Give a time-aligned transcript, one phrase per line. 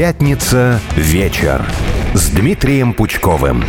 [0.00, 1.62] Пятница вечер
[2.14, 3.62] с Дмитрием Пучковым.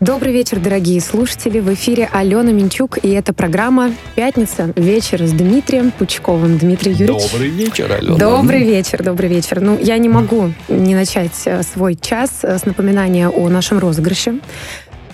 [0.00, 1.60] Добрый вечер, дорогие слушатели.
[1.60, 4.74] В эфире Алена Минчук, и это программа «Пятница.
[4.76, 6.58] Вечер» с Дмитрием Пучковым.
[6.58, 7.32] Дмитрий Юрьевич.
[7.32, 8.18] Добрый вечер, Алена.
[8.18, 9.62] Добрый вечер, добрый вечер.
[9.62, 14.40] Ну, я не могу не начать э, свой час э, с напоминания о нашем розыгрыше.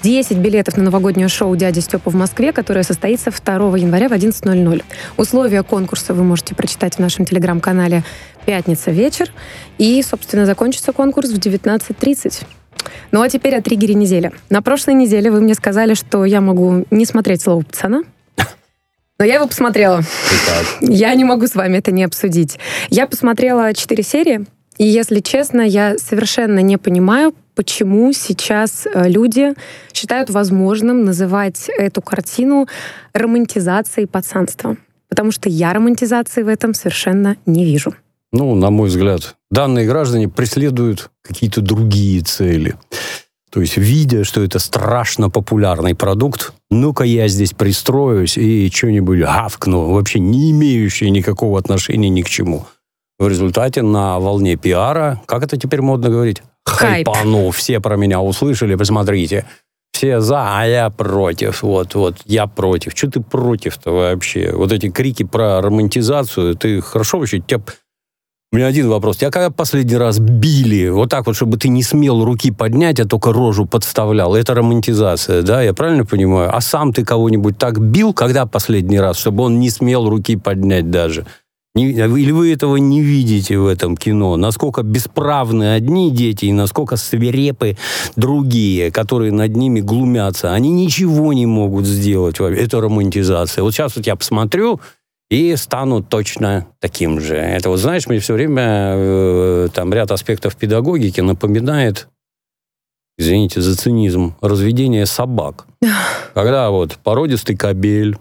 [0.02, 4.82] 10 билетов на новогоднее шоу «Дядя Степа» в Москве, которое состоится 2 января в 11.00.
[5.16, 8.02] Условия конкурса вы можете прочитать в нашем телеграм-канале
[8.44, 9.32] «Пятница вечер».
[9.78, 12.44] И, собственно, закончится конкурс в 19.30.
[13.12, 14.32] Ну а теперь о триггере недели.
[14.50, 18.02] На прошлой неделе вы мне сказали, что я могу не смотреть «Слово пацана»,
[19.18, 20.00] но я его посмотрела.
[20.00, 22.58] Итак, Я не могу с вами это не обсудить.
[22.88, 24.46] Я посмотрела четыре серии,
[24.78, 29.54] и, если честно, я совершенно не понимаю, почему сейчас э, люди
[29.92, 32.66] считают возможным называть эту картину
[33.12, 34.76] романтизацией пацанства.
[35.08, 37.94] Потому что я романтизации в этом совершенно не вижу.
[38.32, 42.76] ну, на мой взгляд, данные граждане преследуют какие-то другие цели.
[43.52, 49.90] То есть, видя, что это страшно популярный продукт, ну-ка я здесь пристроюсь и что-нибудь гавкну,
[49.90, 52.64] вообще не имеющее никакого отношения ни к чему.
[53.18, 56.42] В результате на волне пиара, как это теперь модно говорить?
[56.64, 57.08] Хайп.
[57.08, 57.50] Хайпану.
[57.50, 59.46] Все про меня услышали, посмотрите.
[59.92, 61.62] Все за, а я против.
[61.62, 62.92] Вот, вот, я против.
[62.96, 64.52] Что ты против-то вообще?
[64.52, 67.40] Вот эти крики про романтизацию, ты хорошо вообще?
[67.40, 67.62] Тебя...
[68.52, 69.16] У меня один вопрос.
[69.16, 70.88] Тебя когда последний раз били?
[70.88, 74.34] Вот так вот, чтобы ты не смел руки поднять, а только рожу подставлял.
[74.34, 75.62] Это романтизация, да?
[75.62, 76.54] Я правильно понимаю?
[76.54, 80.90] А сам ты кого-нибудь так бил, когда последний раз, чтобы он не смел руки поднять
[80.90, 81.26] даже?
[81.74, 84.36] Не- или вы этого не видите в этом кино?
[84.36, 87.78] Насколько бесправны одни дети и насколько свирепы
[88.14, 90.52] другие, которые над ними глумятся.
[90.52, 92.38] Они ничего не могут сделать.
[92.40, 93.62] Это романтизация.
[93.62, 94.80] Вот сейчас вот я посмотрю
[95.30, 97.36] и стану точно таким же.
[97.36, 102.08] Это вот, знаешь, мне все время э, там ряд аспектов педагогики напоминает,
[103.16, 105.66] извините за цинизм, разведение собак.
[106.34, 108.18] Когда вот породистый кобель,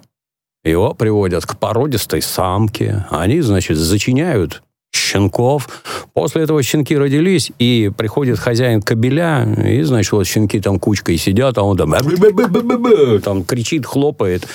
[0.64, 3.06] его приводят к породистой самке.
[3.10, 4.62] Они, значит, зачиняют
[4.94, 5.84] щенков.
[6.14, 11.58] После этого щенки родились, и приходит хозяин кобеля, и, значит, вот щенки там кучкой сидят,
[11.58, 11.92] а он там,
[13.24, 14.48] там кричит, хлопает.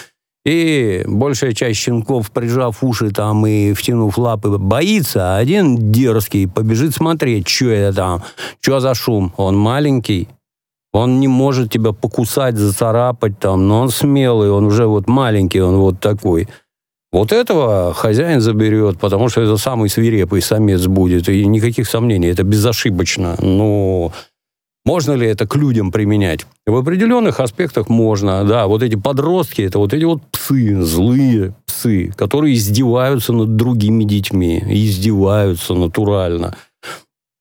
[0.44, 6.94] И большая часть щенков, прижав уши там и втянув лапы, боится, а один дерзкий побежит
[6.94, 8.22] смотреть, что это там,
[8.60, 9.32] что за шум.
[9.38, 10.28] Он маленький,
[10.96, 15.76] он не может тебя покусать, зацарапать там, но он смелый, он уже вот маленький, он
[15.76, 16.48] вот такой.
[17.12, 22.42] Вот этого хозяин заберет, потому что это самый свирепый самец будет, и никаких сомнений, это
[22.42, 23.36] безошибочно.
[23.40, 24.12] Но
[24.84, 26.46] можно ли это к людям применять?
[26.64, 28.66] В определенных аспектах можно, да.
[28.66, 34.62] Вот эти подростки, это вот эти вот псы, злые псы, которые издеваются над другими детьми,
[34.68, 36.56] издеваются натурально.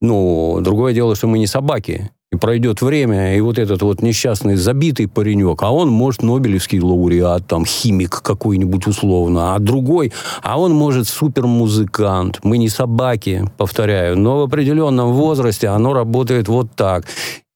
[0.00, 2.10] Ну, другое дело, что мы не собаки.
[2.40, 7.64] Пройдет время, и вот этот вот несчастный забитый паренек, а он может Нобелевский лауреат, там,
[7.64, 12.40] химик какой-нибудь условно, а другой, а он может супермузыкант.
[12.42, 17.06] Мы не собаки, повторяю, но в определенном возрасте оно работает вот так.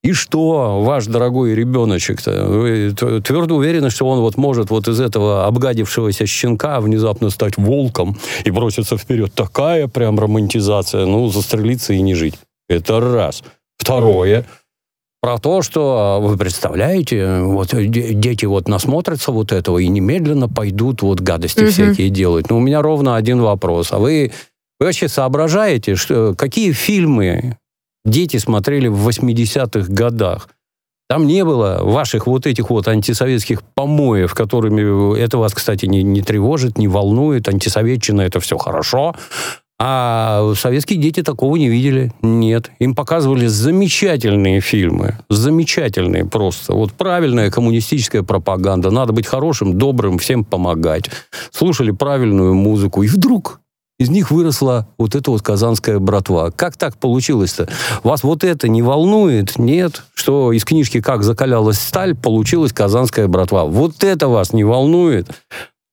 [0.02, 2.47] И что, ваш дорогой ребеночек-то?
[2.47, 8.16] Вы твердо уверены, что он вот может вот из этого обгадившегося щенка внезапно стать волком
[8.44, 9.34] и броситься вперед?
[9.34, 11.04] Такая прям романтизация.
[11.04, 12.38] Ну, застрелиться и не жить.
[12.66, 13.42] Это раз.
[13.76, 14.47] Второе.
[15.22, 20.48] Про то, что вы представляете, вот э, де- дети вот насмотрятся вот этого и немедленно
[20.48, 21.70] пойдут вот гадости Мгм.
[21.70, 22.48] всякие делать.
[22.48, 23.92] Но у меня ровно один вопрос.
[23.92, 24.32] А вы,
[24.78, 27.59] вы вообще соображаете, что, какие фильмы
[28.06, 30.48] дети смотрели в 80-х годах?
[31.10, 36.22] Там не было ваших вот этих вот антисоветских помоев, которыми это вас, кстати, не, не
[36.22, 37.47] тревожит, не волнует.
[37.48, 39.14] Антисоветчина– это все хорошо.
[39.82, 42.12] А советские дети такого не видели.
[42.20, 42.70] Нет.
[42.80, 45.16] Им показывали замечательные фильмы.
[45.30, 46.74] Замечательные просто.
[46.74, 48.91] Вот правильная коммунистическая пропаганда.
[48.91, 51.10] Надо быть хорошим, добрым, всем помогать.
[51.50, 53.03] Слушали правильную музыку.
[53.04, 53.60] И вдруг
[53.98, 56.50] из них выросла вот эта вот казанская братва.
[56.50, 57.68] Как так получилось-то?
[58.03, 59.59] Вас вот это не волнует?
[59.59, 60.04] Нет.
[60.15, 63.65] Что из книжки «Как закалялась сталь» получилась казанская братва.
[63.65, 65.28] Вот это вас не волнует?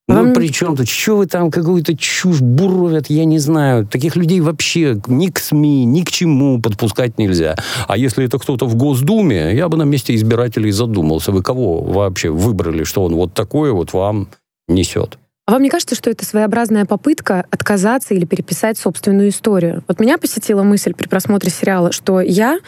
[0.10, 0.88] Ну, Вам- при чем тут?
[0.88, 3.86] Что вы там какую-то чушь буровят, я не знаю.
[3.86, 7.56] Таких людей вообще ни к СМИ, ни к чему подпускать нельзя.
[7.90, 11.34] А если это кто-то в Госдуме, я бы на месте избирателей задумался.
[11.34, 14.30] Вы кого вообще выбрали, что он вот такое вот вам
[14.70, 15.18] несет?
[15.46, 19.82] А вам не кажется, что это своеобразная попытка отказаться или переписать собственную историю?
[19.88, 22.60] Вот меня посетила мысль при просмотре сериала, что я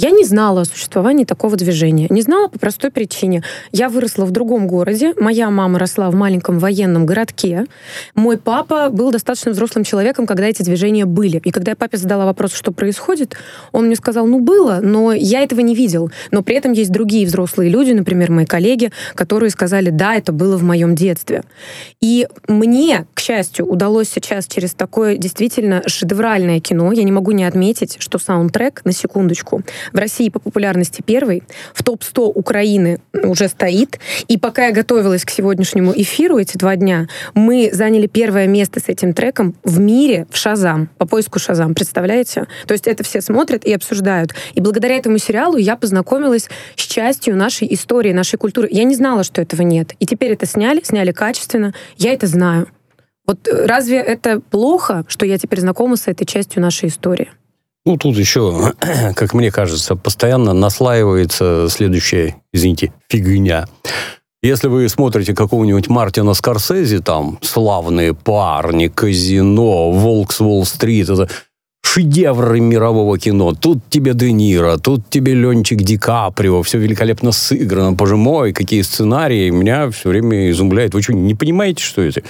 [0.00, 2.06] Я не знала о существовании такого движения.
[2.08, 3.42] Не знала по простой причине.
[3.72, 5.12] Я выросла в другом городе.
[5.18, 7.66] Моя мама росла в маленьком военном городке.
[8.14, 11.42] Мой папа был достаточно взрослым человеком, когда эти движения были.
[11.44, 13.34] И когда я папе задала вопрос, что происходит,
[13.72, 16.12] он мне сказал, ну, было, но я этого не видел.
[16.30, 20.56] Но при этом есть другие взрослые люди, например, мои коллеги, которые сказали, да, это было
[20.56, 21.42] в моем детстве.
[22.00, 27.42] И мне, к счастью, удалось сейчас через такое действительно шедевральное кино, я не могу не
[27.42, 31.42] отметить, что саундтрек, на секундочку, в России по популярности первый,
[31.74, 33.98] в топ-100 Украины уже стоит.
[34.28, 38.88] И пока я готовилась к сегодняшнему эфиру эти два дня, мы заняли первое место с
[38.88, 42.46] этим треком в мире в Шазам, по поиску Шазам, представляете?
[42.66, 44.34] То есть это все смотрят и обсуждают.
[44.54, 48.68] И благодаря этому сериалу я познакомилась с частью нашей истории, нашей культуры.
[48.70, 49.94] Я не знала, что этого нет.
[49.98, 51.74] И теперь это сняли, сняли качественно.
[51.96, 52.68] Я это знаю.
[53.26, 57.30] Вот э, разве это плохо, что я теперь знакома с этой частью нашей истории?
[57.88, 58.74] Ну, тут еще,
[59.16, 63.64] как мне кажется, постоянно наслаивается следующая, извините, фигня.
[64.42, 71.30] Если вы смотрите какого-нибудь Мартина Скорсезе, там, «Славные парни», «Казино», «Волк Уолл-стрит», это
[71.88, 73.54] шедевры мирового кино.
[73.54, 78.82] Тут тебе Де Ниро, тут тебе Ленчик Ди Каприо, все великолепно сыграно, боже мой, какие
[78.82, 79.48] сценарии.
[79.48, 80.92] Меня все время изумляет.
[80.92, 82.22] Вы что, не понимаете, что это?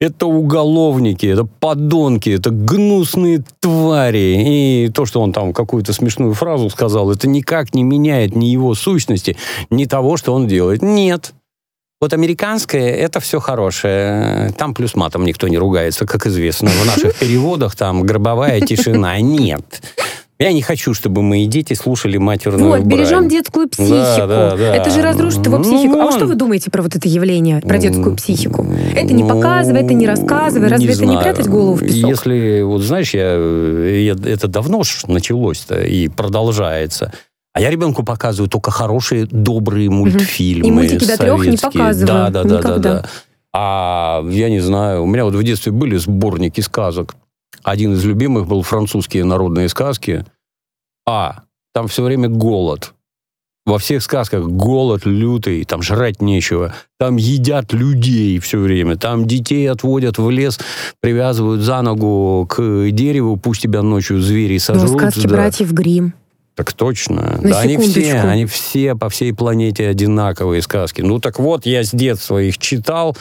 [0.00, 4.84] Это уголовники, это подонки, это гнусные твари.
[4.86, 8.74] И то, что он там какую-то смешную фразу сказал, это никак не меняет ни его
[8.74, 9.36] сущности,
[9.70, 10.82] ни того, что он делает.
[10.82, 11.34] Нет.
[12.04, 14.52] Вот американское— это все хорошее.
[14.58, 16.68] Там плюс матом никто не ругается, как известно.
[16.68, 19.18] В наших переводах там гробовая тишина.
[19.20, 19.80] Нет.
[20.38, 23.94] Я не хочу, чтобы мои дети слушали матерную Вот, бережем детскую психику.
[23.94, 24.76] Да, да, да.
[24.76, 25.96] Это же разрушит его ну, психику.
[25.96, 28.66] Ну, а что вы думаете про вот это явление, про детскую психику?
[28.94, 30.68] Это не ну, показывай, это не рассказывай.
[30.68, 31.18] Разве не это знаю.
[31.18, 32.10] не прятать голову в песок?
[32.10, 37.14] Если, вот знаешь, я, я это давно началось-то и продолжается.
[37.54, 40.66] А я ребенку показываю только хорошие, добрые мультфильмы.
[40.66, 42.06] И мультики до трех не показываю.
[42.06, 43.04] Да, да, да, да, да.
[43.52, 47.14] А я не знаю, у меня вот в детстве были сборники сказок.
[47.62, 50.26] Один из любимых был французские народные сказки.
[51.06, 51.42] А,
[51.72, 52.92] там все время голод.
[53.66, 56.74] Во всех сказках голод лютый, там жрать нечего.
[56.98, 58.96] Там едят людей все время.
[58.96, 60.58] Там детей отводят в лес,
[61.00, 64.90] привязывают за ногу к дереву, пусть тебя ночью звери сожрут.
[64.90, 65.36] Ну, сказки да.
[65.36, 66.14] братьев Грим.
[66.54, 67.38] Так точно.
[67.42, 71.00] На да, они все, они все по всей планете одинаковые сказки.
[71.00, 73.16] Ну так вот, я с детства их читал.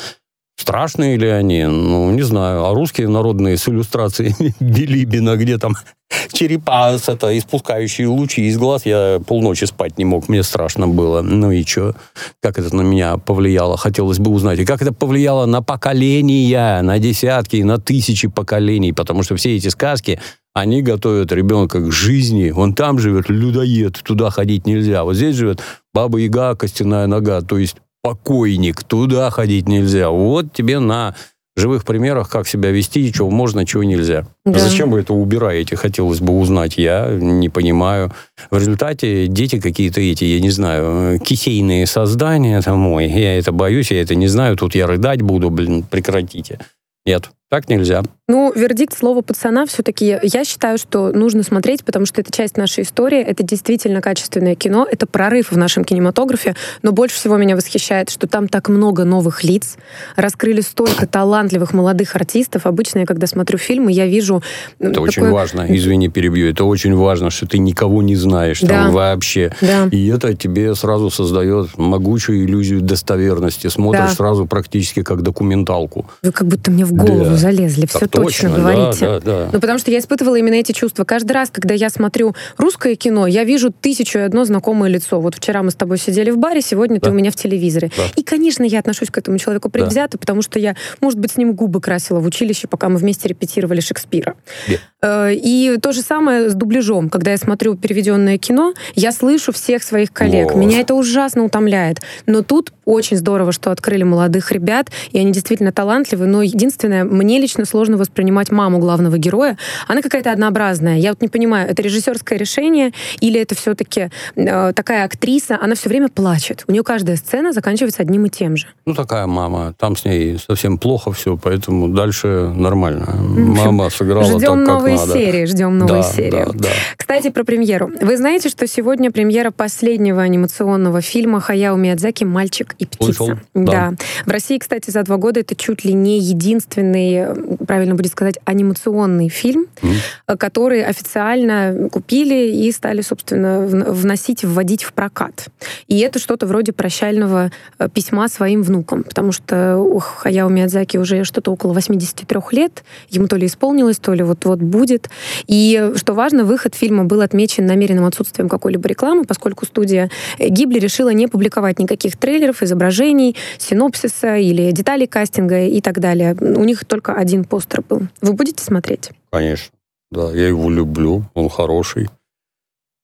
[0.56, 1.64] Страшные ли они?
[1.66, 2.66] Ну, не знаю.
[2.66, 5.74] А русские народные с иллюстрациями Билибина, где там
[6.32, 11.22] черепа с это, испускающие лучи из глаз, я полночи спать не мог, мне страшно было.
[11.22, 11.96] Ну и что?
[12.42, 13.78] Как это на меня повлияло?
[13.78, 14.60] Хотелось бы узнать.
[14.60, 18.94] И как это повлияло на поколения, на десятки, на тысячи поколений?
[18.94, 20.20] Потому что все эти сказки,
[20.54, 22.52] они готовят ребенка к жизни.
[22.52, 25.04] Он там живет, людоед, туда ходить нельзя.
[25.04, 25.62] Вот здесь живет
[25.94, 30.10] баба-яга, костяная нога, то есть покойник, туда ходить нельзя.
[30.10, 31.16] Вот тебе на
[31.56, 34.28] живых примерах, как себя вести, чего можно, чего нельзя.
[34.46, 34.60] Да.
[34.60, 36.78] Зачем вы это убираете, хотелось бы узнать.
[36.78, 38.12] Я не понимаю.
[38.52, 43.08] В результате дети какие-то эти, я не знаю, кисейные создания, это мой.
[43.08, 44.58] Я это боюсь, я это не знаю.
[44.58, 46.60] Тут я рыдать буду, блин, прекратите.
[47.06, 48.02] Нет, так нельзя.
[48.30, 52.84] Ну, вердикт слова пацана все-таки я считаю, что нужно смотреть, потому что это часть нашей
[52.84, 58.10] истории, это действительно качественное кино, это прорыв в нашем кинематографе, но больше всего меня восхищает,
[58.10, 59.76] что там так много новых лиц,
[60.16, 62.66] раскрыли столько талантливых молодых артистов.
[62.66, 64.42] Обычно я, когда смотрю фильмы, я вижу...
[64.80, 65.10] Это такое...
[65.10, 68.68] очень важно, извини, перебью, это очень важно, что ты никого не знаешь да.
[68.68, 69.54] там вообще.
[69.62, 69.90] Да.
[69.92, 73.68] И это тебе сразу создает могучую иллюзию достоверности.
[73.68, 74.16] Смотришь да.
[74.16, 76.10] сразу практически как документалку.
[76.24, 77.43] Вы как будто мне в голову да.
[77.44, 79.06] Залезли, все точно, точно говорите.
[79.06, 79.50] Да, да, да.
[79.52, 81.04] Ну, потому что я испытывала именно эти чувства.
[81.04, 85.20] Каждый раз, когда я смотрю русское кино, я вижу тысячу и одно знакомое лицо.
[85.20, 87.06] Вот вчера мы с тобой сидели в баре, сегодня да.
[87.06, 87.92] ты у меня в телевизоре.
[87.96, 88.04] Да.
[88.16, 90.18] И, конечно, я отношусь к этому человеку предвзято, да.
[90.18, 93.82] потому что я, может быть, с ним губы красила в училище, пока мы вместе репетировали
[93.82, 94.36] Шекспира.
[94.68, 94.80] Yeah.
[95.04, 97.10] Э, и то же самое с дубляжом.
[97.10, 100.54] Когда я смотрю переведенное кино, я слышу всех своих коллег.
[100.54, 100.60] Вот.
[100.60, 102.00] Меня это ужасно утомляет.
[102.26, 106.26] Но тут очень здорово, что открыли молодых ребят, и они действительно талантливы.
[106.26, 109.58] Но единственное, мне лично сложно воспринимать маму главного героя.
[109.88, 110.98] Она какая-то однообразная.
[110.98, 115.90] Я вот не понимаю, это режиссерское решение или это все-таки э, такая актриса, она все
[115.90, 116.64] время плачет.
[116.68, 118.68] У нее каждая сцена заканчивается одним и тем же.
[118.86, 119.74] Ну, такая мама.
[119.78, 123.16] Там с ней совсем плохо все, поэтому дальше нормально.
[123.16, 125.14] Мама сыграла ждем так, как новые надо.
[125.14, 126.32] серии, ждем новые да, серии.
[126.32, 126.70] Да, да.
[126.98, 127.92] Кстати, про премьеру.
[128.02, 133.14] Вы знаете, что сегодня премьера последнего анимационного фильма Хаяо Миядзаки «Мальчик «Мальчик и птица».
[133.14, 133.72] Слышал, да.
[133.92, 133.94] да.
[134.26, 139.30] В России, кстати, за два года это чуть ли не единственный, правильно будет сказать, анимационный
[139.30, 140.38] фильм, Мгм.
[140.38, 145.48] который официально купили и стали, собственно, вн- вносить, вводить в прокат.
[145.88, 151.24] И это что-то вроде прощального э, письма своим внукам, потому что у Хаяо Миядзаки уже
[151.24, 155.10] что-то около 83 лет, ему то ли исполнилось, то ли вот-вот будет.
[155.48, 160.80] И, что важно, выход фильма был отмечен намеренным отсутствием какой-либо рекламы, поскольку студия э, Гибли
[160.80, 166.36] решила не публиковать никаких трейлеров, изображений, синопсиса или деталей кастинга и так далее.
[166.40, 168.04] У них только один постер был.
[168.22, 169.12] Вы будете смотреть?
[169.32, 169.74] Конечно.
[170.12, 172.08] Да, я его люблю, он хороший.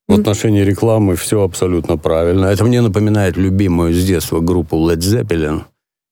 [0.07, 2.47] В отношении рекламы все абсолютно правильно.
[2.47, 5.61] Это мне напоминает любимую с детства группу Led Zeppelin,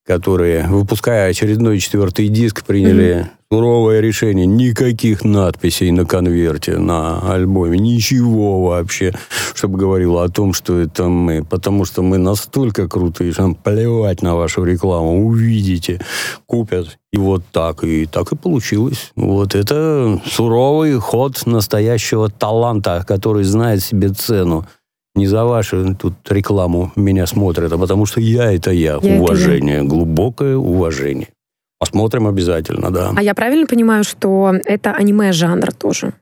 [0.05, 4.45] которые, выпуская очередной четвертый диск, приняли суровое решение.
[4.45, 9.13] Никаких надписей на конверте, на альбоме, ничего вообще,
[9.53, 11.43] чтобы говорило о том, что это мы.
[11.43, 15.25] Потому что мы настолько крутые, что нам плевать на вашу рекламу.
[15.25, 16.01] Увидите,
[16.45, 16.97] купят.
[17.13, 17.83] И вот так.
[17.83, 19.11] И так и получилось.
[19.15, 24.65] Вот это суровый ход настоящего таланта, который знает себе цену.
[25.15, 28.91] Не за вашу тут рекламу меня смотрят, а потому что я это я.
[28.91, 31.29] Я это уважение, глубокое уважение.
[31.79, 33.13] Посмотрим обязательно, да.
[33.15, 36.13] А я правильно понимаю, что это аниме-жанр тоже?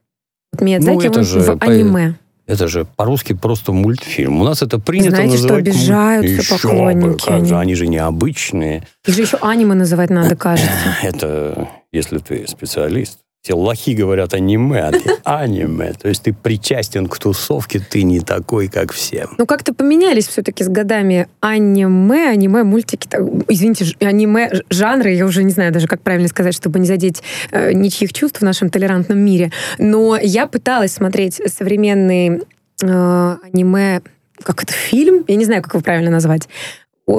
[0.52, 2.16] Вот Миядзаки, Ну, это же в аниме.
[2.48, 4.40] Это же по-русски просто мультфильм.
[4.42, 5.66] У нас это принято Знаете, что называть...
[5.66, 7.58] мульт- обижаются Еще бы, поклонники как же, аниме.
[7.60, 8.84] они же необычные.
[9.08, 10.70] Их же еще аниме называть надо, кажется.
[11.02, 13.20] Это если ты специалист.
[13.46, 15.94] Все лохи говорят аниме, а ты аниме.
[15.94, 19.28] То есть ты причастен к тусовке, ты не такой, как все.
[19.38, 23.08] Ну, как-то поменялись все-таки с годами аниме, аниме, мультики,
[23.48, 27.22] извините, аниме, жанры, я уже не знаю даже, как правильно сказать, чтобы не задеть
[27.52, 29.52] э, ничьих чувств в нашем толерантном мире.
[29.78, 32.42] Но я пыталась смотреть современный
[32.82, 34.02] э, аниме,
[34.42, 35.24] как это, фильм?
[35.28, 36.50] Я не знаю, как его правильно назвать.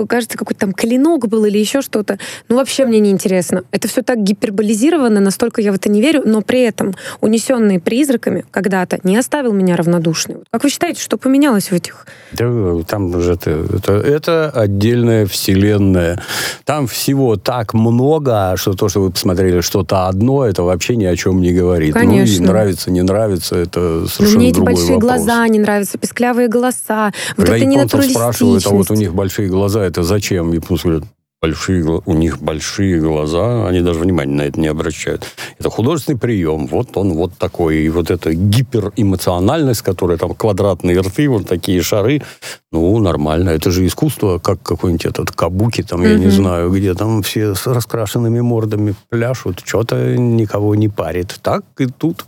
[0.08, 2.18] Кажется, какой-то там клинок был или еще что-то.
[2.48, 3.62] Ну, вообще мне не интересно.
[3.70, 8.44] Это все так гиперболизировано, настолько я в это не верю, но при этом унесенные призраками
[8.50, 10.38] когда-то не оставил меня равнодушной.
[10.38, 12.46] Вот Как вы считаете, что поменялось в этих Да,
[12.88, 16.20] там же это, это, это отдельная вселенная.
[16.64, 21.14] Там всего так много, что то, что вы посмотрели что-то одно, это вообще ни о
[21.16, 21.94] чем не говорит.
[21.94, 22.42] Ну Конечно.
[22.42, 25.10] и нравится, не нравится, это Ну, совершенно мне эти другой большие вопрос.
[25.10, 29.48] глаза не нравятся, песклявые голоса, вот Когда это японцев спрашивают, а вот у них большие
[29.48, 30.52] глаза, это зачем?
[30.52, 31.09] Японцы говорят,
[31.40, 35.25] большие, у них большие глаза, они даже внимания на это не обращают.
[35.59, 37.78] Это художественный прием, вот он вот такой.
[37.78, 42.23] И вот эта гиперэмоциональность, которая там квадратные рты, вот такие шары,
[42.73, 43.50] ну, нормально.
[43.50, 47.66] Это же искусство, как какой-нибудь этот кабуки, там, я не знаю, где там все с
[47.66, 51.38] раскрашенными мордами пляшут, что-то никого не парит.
[51.42, 52.25] Так и тут.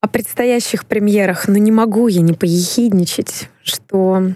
[0.00, 4.32] О предстоящих премьерах, но не могу я не поехидничать, что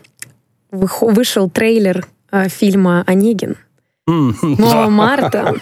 [0.77, 3.57] вышел трейлер э, фильма «Онегин».
[4.09, 4.35] 7
[4.89, 5.55] марта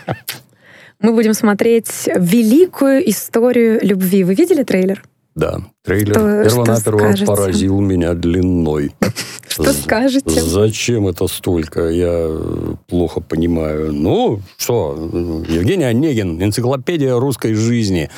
[1.01, 4.25] мы будем смотреть великую историю любви.
[4.25, 5.05] Вы видели трейлер?
[5.35, 8.95] Да, трейлер первонаперво поразил меня длиной.
[9.49, 10.41] Что скажете?
[10.41, 11.89] Зачем это столько?
[11.89, 13.93] Я э, плохо понимаю.
[13.93, 14.97] Ну, что,
[15.49, 18.11] Евгений Онегин, энциклопедия русской жизни.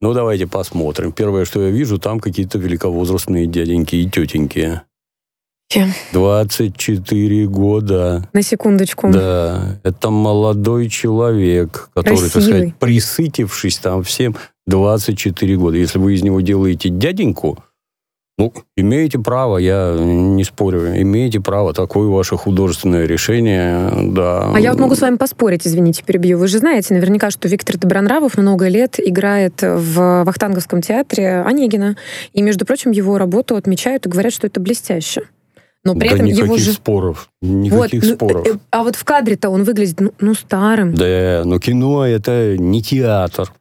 [0.00, 1.12] Ну, давайте посмотрим.
[1.12, 4.80] Первое, что я вижу, там какие-то великовозрастные дяденьки и тетеньки.
[5.70, 5.92] Чем?
[6.12, 8.28] 24 года.
[8.32, 9.08] На секундочку.
[9.12, 12.42] Да, это молодой человек, который, так Красивый.
[12.42, 14.34] сказать, присытившись там всем
[14.66, 15.76] 24 года.
[15.76, 17.62] Если вы из него делаете дяденьку,
[18.36, 24.50] ну, имеете право, я не спорю, имеете право, такое ваше художественное решение, да.
[24.52, 26.36] А я вот могу с вами поспорить, извините, перебью.
[26.36, 31.96] Вы же знаете наверняка, что Виктор Добронравов много лет играет в Вахтанговском театре Онегина.
[32.32, 35.22] И, между прочим, его работу отмечают и говорят, что это блестяще.
[35.84, 36.72] Но при да этом никаких его же...
[36.72, 38.46] споров, Вот, никаких ну, споров.
[38.46, 40.94] э, а вот в кадре-то он выглядит, ну, ну, старым.
[40.94, 43.52] Да, но кино это не театр.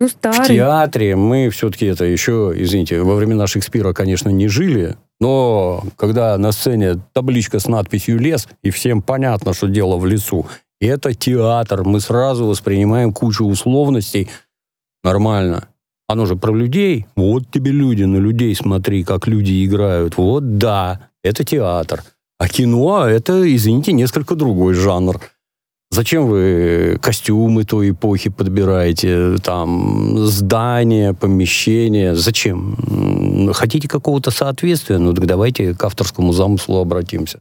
[0.00, 0.56] Ну, В старый.
[0.56, 6.52] театре мы все-таки это еще, извините, во времена Шекспира, конечно, не жили, но когда на
[6.52, 10.46] сцене табличка с надписью «Лес», и всем понятно, что дело в лесу,
[10.80, 14.28] это театр, мы сразу воспринимаем кучу условностей.
[15.02, 15.68] Нормально.
[16.06, 17.06] Оно же про людей.
[17.16, 20.16] Вот тебе люди, на людей смотри, как люди играют.
[20.16, 22.02] Вот да, это театр.
[22.38, 25.20] А кино– это, извините, несколько другой жанр.
[25.90, 32.16] Зачем вы костюмы той эпохи подбираете, там, здания, помещения?
[32.16, 33.52] Зачем?
[33.54, 34.98] Хотите какого-то соответствия?
[34.98, 37.40] Ну, так давайте к авторскому замыслу обратимся.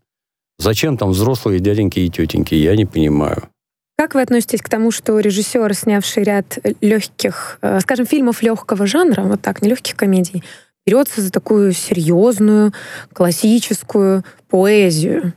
[0.59, 2.53] Зачем там взрослые дяденьки и тетеньки?
[2.53, 3.49] Я не понимаю.
[3.97, 9.21] Как вы относитесь к тому, что режиссер, снявший ряд легких, э, скажем, фильмов легкого жанра,
[9.21, 10.43] вот так, не легких комедий,
[10.85, 12.73] берется за такую серьезную,
[13.13, 15.33] классическую поэзию?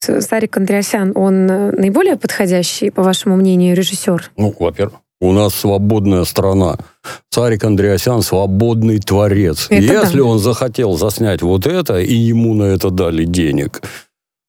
[0.00, 4.30] Сарик Андреасян, он э, наиболее подходящий, по вашему мнению, режиссер?
[4.36, 6.76] Ну, во-первых, у нас свободная страна.
[7.30, 9.66] Сарик Андреасян свободный творец.
[9.68, 10.24] Это Если да.
[10.24, 13.82] он захотел заснять вот это, и ему на это дали денег,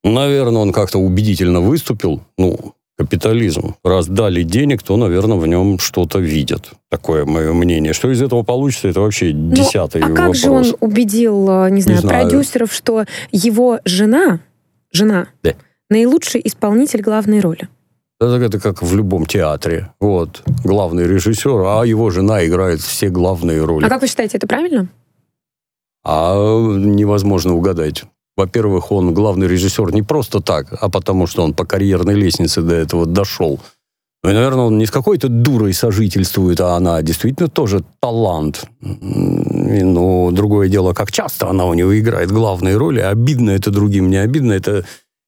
[0.03, 2.21] наверное, он как-то убедительно выступил.
[2.37, 3.75] Ну, капитализм.
[3.83, 6.71] Раз дали денег, то, наверное, в нем что-то видят.
[6.89, 7.93] Такое мое мнение.
[7.93, 10.37] Что из этого получится, это вообще десятый Ну, а как вопрос.
[10.37, 12.23] же он убедил, э, не знаю, знаю.
[12.29, 14.41] продюсеров, что его жена,
[14.91, 15.53] жена, Да.
[15.89, 17.69] наилучший исполнитель главной роли?
[18.19, 19.93] Это, это как в любом театре.
[20.01, 23.85] Вот, главный режиссер, а его жена играет все главные роли.
[23.85, 24.89] А как вы считаете, это правильно?
[26.03, 28.03] А невозможно угадать.
[28.39, 32.73] Во-первых, он главный режиссер не просто так, а потому что он по карьерной лестнице до
[32.73, 33.59] этого дошел.
[34.23, 38.63] Ну и, наверное, он не с какой-то дурой сожительствует, а она действительно тоже талант.
[38.81, 43.01] И, Ну, другое дело, как часто она у него играет главные роли.
[43.01, 44.53] Обидно это другим, не обидно.
[44.53, 44.85] Это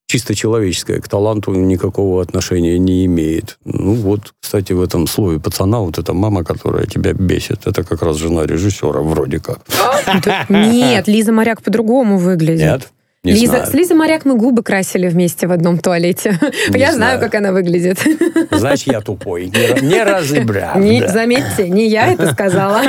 [0.07, 1.01] чисто человеческое.
[1.01, 3.59] К таланту никакого отношения не имеет.
[3.65, 8.01] Ну вот, кстати, в этом слове пацана вот эта мама, которая тебя бесит, это как
[8.03, 9.59] раз жена режиссера вроде как.
[10.49, 12.61] Нет, Лиза Моряк по-другому выглядит.
[12.61, 12.91] Нет?
[13.23, 13.67] Не Лиза, знаю.
[13.67, 16.39] с Лизой Моряк мы губы красили вместе в одном туалете.
[16.69, 17.19] Не Я знаю, знаю.
[17.19, 17.99] как она выглядит.
[18.51, 19.45] Значит, я тупой.
[19.45, 20.79] Не, не разобрал.
[20.79, 21.07] Не, да.
[21.09, 22.81] Заметьте, не я это сказала.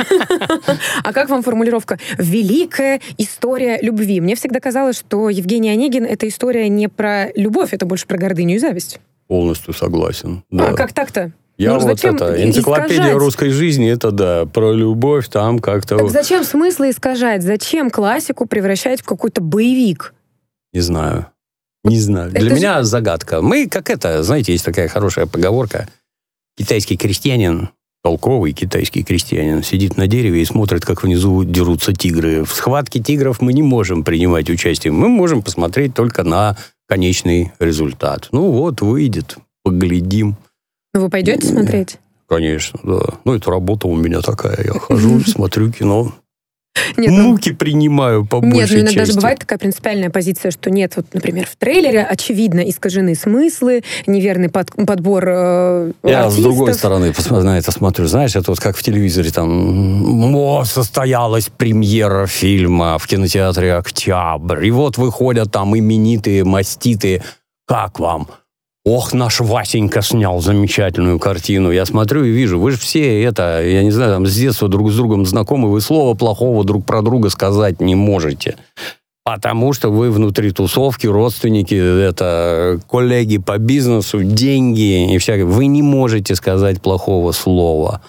[1.03, 4.19] А как вам формулировка «великая история любви»?
[4.21, 8.55] Мне всегда казалось, что Евгений Онегин— это история не про любовь, это больше про гордыню
[8.55, 8.99] и зависть.
[9.27, 10.43] Полностью согласен.
[10.49, 10.69] Да.
[10.69, 11.31] А как так-то?
[11.59, 13.17] Я Ну, вот это, энциклопедия искажать?
[13.17, 17.43] русской жизни, это да, про любовь, там как-то, Так зачем смыслы искажать?
[17.43, 20.15] Зачем классику превращать в какой-то боевик?
[20.73, 21.27] Не знаю.
[21.83, 22.29] Не знаю.
[22.31, 23.41] Это Для же- меня загадка.
[23.41, 25.87] Мы, как это, знаете, есть такая хорошая поговорка.
[26.57, 27.69] Китайский крестьянин,
[28.03, 32.43] толковый китайский крестьянин, сидит на дереве и смотрит, как внизу дерутся тигры.
[32.45, 34.93] В схватке тигров мы не можем принимать участие.
[34.93, 36.55] Мы можем посмотреть только на
[36.87, 38.29] конечный результат.
[38.31, 40.37] Ну вот, выйдет, поглядим.
[40.93, 41.97] Ну, вы пойдете смотреть?
[42.29, 43.15] Конечно, да.
[43.25, 44.63] Ну, это работа у меня такая.
[44.63, 46.13] Я хожу, смотрю кино.
[46.97, 49.15] Нет, ну, Муки принимаю по Нет, ну большей иногда же части.
[49.15, 54.71] бывает такая принципиальная позиция, что нет, вот, например, в трейлере очевидно искажены смыслы, неверный под-
[54.85, 56.39] подбор э, Я артистов.
[56.39, 57.13] с другой стороны
[57.43, 58.07] на это смотрю.
[58.07, 64.65] Знаешь, это вот как в телевизоре там «О, состоялась премьера фильма в кинотеатре «Октябрь».
[64.65, 67.23] И вот выходят там именитые, маститые.
[67.67, 68.27] Как вам?
[68.85, 71.71] Ох, наш Васенька снял замечательную картину.
[71.71, 74.91] Я смотрю и вижу, вы же все это, я не знаю, там с детства друг
[74.91, 78.57] с другом знакомы, вы слова плохого друг про друга сказать не можете.
[79.23, 85.45] Потому что вы внутри тусовки, родственники, это коллеги по бизнесу, деньги и всякое.
[85.45, 88.01] Вы не можете сказать плохого слова.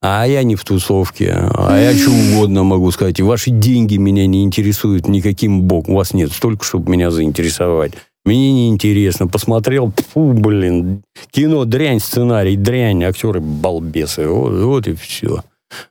[0.00, 1.32] А я не в тусовке.
[1.54, 3.20] А я что угодно могу сказать.
[3.20, 5.94] И ваши деньги меня не интересуют никаким боком.
[5.94, 7.92] У вас нет столько, чтобы меня заинтересовать.
[8.24, 9.26] Мне не интересно.
[9.26, 14.28] Посмотрел, фу, блин, кино дрянь, сценарий дрянь, актеры балбесы.
[14.28, 15.42] Вот, вот и все.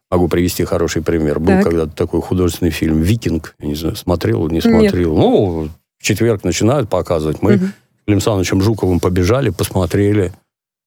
[0.10, 1.40] Могу привести хороший пример.
[1.40, 1.64] Был Так.
[1.66, 3.56] когда-то такой художественный фильм «Викинг».
[3.60, 5.16] Я не знаю, смотрел, не смотрел.
[5.18, 7.42] Ну, в четверг начинают показывать.
[7.42, 7.68] Мы Мгм.
[7.68, 7.72] с
[8.06, 10.32] Клим Санычем Жуковым побежали, посмотрели.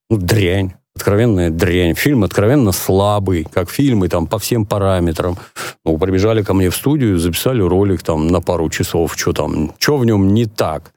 [0.09, 0.73] Ну, дрянь.
[0.95, 1.93] Откровенная дрянь.
[1.93, 5.37] Фильм откровенно слабый, как фильмы там по всем параметрам.
[5.83, 9.97] Ну, прибежали ко мне в студию, записали ролик там на пару часов, что там, что
[9.97, 10.93] в нем не так.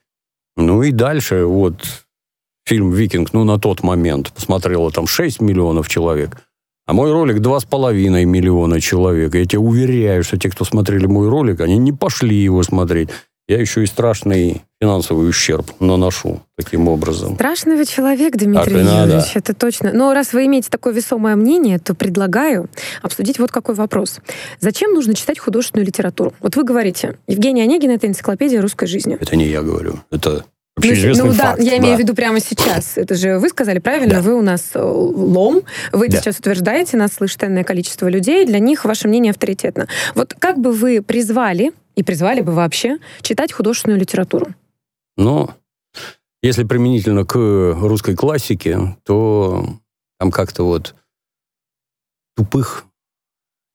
[0.58, 1.86] Ну и дальше вот
[2.66, 6.36] фильм «Викинг», ну, на тот момент посмотрело там 6 миллионов человек.
[6.84, 9.34] А мой ролик 2,5 миллиона человек.
[9.36, 13.10] Я тебе уверяю, что те, кто смотрели мой ролик, они не пошли его смотреть.
[13.48, 17.34] Я еще и страшный финансовый ущерб наношу таким образом.
[17.34, 19.12] Страшный вы человек, Дмитрий Так и надо.
[19.14, 19.90] Юрьевич, это точно.
[19.94, 22.68] Но раз вы имеете такое весомое мнение, то предлагаю
[23.00, 24.18] обсудить вот какой вопрос.
[24.60, 26.34] Зачем нужно читать художественную литературу?
[26.40, 29.16] Вот вы говорите, Евгений Онегин— это энциклопедия русской жизни.
[29.18, 30.00] Это не я говорю.
[30.10, 30.44] Это
[30.78, 31.60] Ну, общеизвестный ну да, факт.
[31.62, 31.96] я имею да.
[31.96, 32.96] в виду прямо сейчас.
[32.96, 34.22] Это же вы сказали правильно, Да.
[34.22, 35.62] вы у нас э, лом,
[35.92, 36.18] вы Да.
[36.18, 39.88] сейчас утверждаете, нас слышит энное количество людей, для них ваше мнение авторитетно.
[40.14, 44.54] Вот как бы вы призвали, и призвали бы вообще, читать художественную литературу?
[45.16, 45.54] Но
[46.42, 49.66] если применительно к русской классике, то
[50.18, 50.94] там как-то вот
[52.36, 52.84] тупых,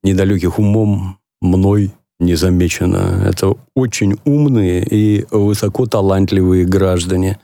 [0.04, 3.24] недалеких умом мной не замечено.
[3.26, 7.40] Это очень умные и высоко талантливые граждане.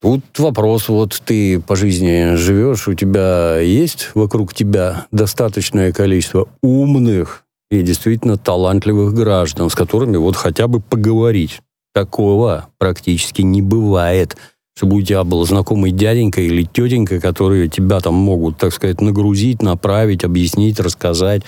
[0.00, 7.44] Тут вопрос, вот ты по жизни живешь, у тебя есть вокруг тебя достаточное количество умных
[7.70, 11.60] и действительно талантливых граждан, с которыми вот хотя бы поговорить.
[11.94, 14.36] Такого практически не бывает,
[14.76, 19.62] чтобы у тебя был знакомый дяденька или тетенька, которые тебя там могут, так сказать, нагрузить,
[19.62, 21.42] направить, объяснить, рассказать.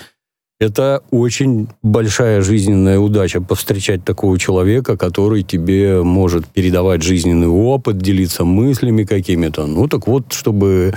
[0.61, 8.45] Это очень большая жизненная удача повстречать такого человека, который тебе может передавать жизненный опыт, делиться
[8.45, 9.65] мыслями какими-то.
[9.65, 10.93] Ну так вот, чтобы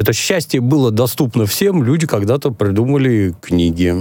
[0.00, 3.94] это счастье было доступно всем, люди когда-то придумали книги,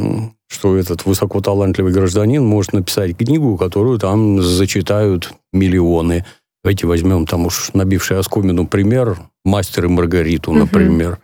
[0.48, 6.26] что этот высокоталантливый гражданин может написать книгу, которую там зачитают миллионы.
[6.64, 11.20] Давайте возьмем там уж набивший оскомину пример «Мастер и Маргариту», например.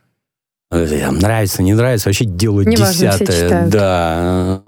[0.73, 1.19] Угу.
[1.19, 3.67] Нравится, не нравится, вообще дело Неважно, десятое.
[3.67, 4.61] Да.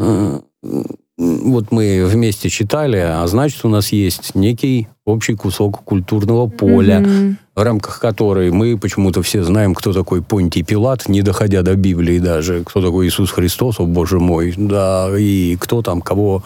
[1.17, 7.35] Вот мы вместе читали, а значит, у нас есть некий общий кусок культурного поля, mm-hmm.
[7.55, 12.19] в рамках которой мы почему-то все знаем, кто такой Понтий Пилат, не доходя до Библии
[12.19, 16.43] даже, кто такой Иисус Христос, о боже мой, да, и кто там кого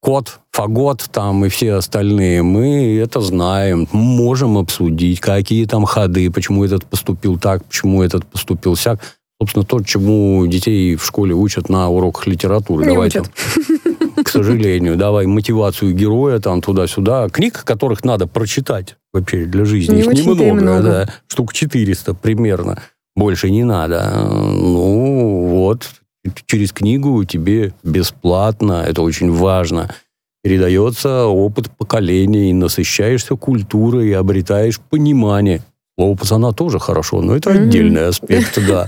[0.00, 6.64] Кот, Фагот там и все остальные, мы это знаем, можем обсудить, какие там ходы, почему
[6.64, 9.00] этот поступил так, почему этот поступил сяк.
[9.40, 12.86] Собственно, то, чему детей в школе учат на уроках литературы.
[12.86, 13.20] Не Давайте.
[13.20, 13.32] учат.
[14.24, 17.28] К сожалению, давай мотивацию героя там туда-сюда.
[17.28, 19.94] Книг, которых надо прочитать вообще для жизни.
[19.94, 20.82] Не Их немного, много.
[20.82, 22.82] Да, штук 400 примерно.
[23.14, 24.10] Больше не надо.
[24.24, 25.88] Ну, вот,
[26.46, 29.94] через книгу тебе бесплатно, это очень важно,
[30.42, 35.62] передается опыт поколений, насыщаешься культурой и обретаешь понимание.
[35.98, 38.86] Слово пацана тоже хорошо, но это отдельный аспект, да.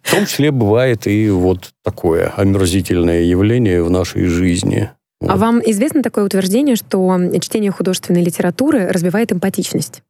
[0.00, 4.90] В том числе бывает и вот такое омерзительное явление в нашей жизни.
[5.20, 10.02] А вам известно такое утверждение, что чтение художественной литературы развивает эмпатичность?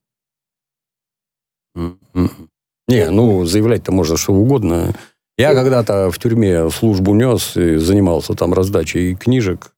[1.75, 4.95] Не, ну, заявлять-то можно что угодно.
[5.39, 9.73] Я когда-то в тюрьме службу нес и занимался там раздачей книжек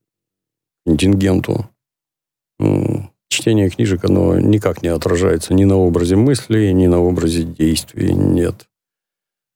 [0.85, 1.69] контингенту.
[3.29, 8.14] Чтение книжек, оно никак не отражается ни на образе мысли, ни на образе действий.
[8.14, 8.67] Нет.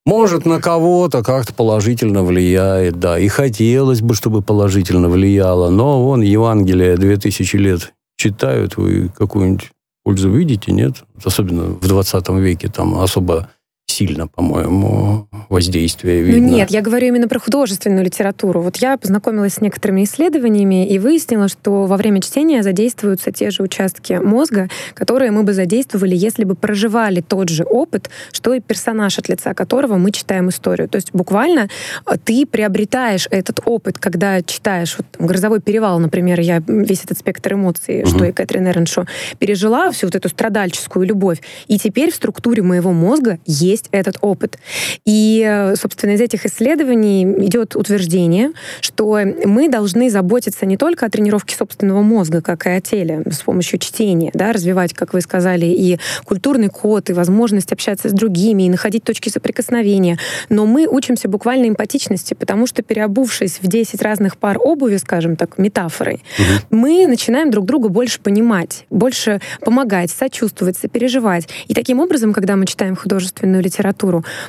[0.06, 3.18] Может, на кого-то как-то положительно влияет, да.
[3.18, 5.68] И хотелось бы, чтобы положительно влияло.
[5.68, 9.70] Но вон Евангелие 2000 лет читают, вы какую-нибудь
[10.04, 11.04] пользу видите, нет?
[11.22, 13.50] Особенно в 20 веке там особо
[13.98, 16.46] сильно, по-моему, воздействие видно.
[16.46, 18.62] Ну нет, я говорю именно про художественную литературу.
[18.62, 23.64] Вот я познакомилась с некоторыми исследованиями и выяснила, что во время чтения задействуются те же
[23.64, 29.18] участки мозга, которые мы бы задействовали, если бы проживали тот же опыт, что и персонаж,
[29.18, 30.88] от лица которого мы читаем историю.
[30.88, 31.68] То есть буквально
[32.06, 37.18] э, ты приобретаешь этот опыт, когда читаешь вот, там, «Грозовой перевал», например, я весь этот
[37.18, 38.10] спектр эмоций, угу.
[38.10, 39.06] что и Кэтрин Эреншо,
[39.40, 41.40] пережила всю вот эту страдальческую любовь.
[41.66, 44.58] И теперь в структуре моего мозга есть есть этот опыт.
[45.04, 51.56] И, собственно, из этих исследований идет утверждение, что мы должны заботиться не только о тренировке
[51.56, 55.98] собственного мозга, как и о теле, с помощью чтения, да, развивать, как вы сказали, и
[56.24, 60.18] культурный код, и возможность общаться с другими, и находить точки соприкосновения.
[60.48, 65.58] Но мы учимся буквально эмпатичности, потому что переобувшись в 10 разных пар обуви, скажем так,
[65.58, 66.76] метафорой, угу.
[66.78, 71.48] мы начинаем друг друга больше понимать, больше помогать, сочувствовать, сопереживать.
[71.66, 73.77] И таким образом, когда мы читаем художественную литературу,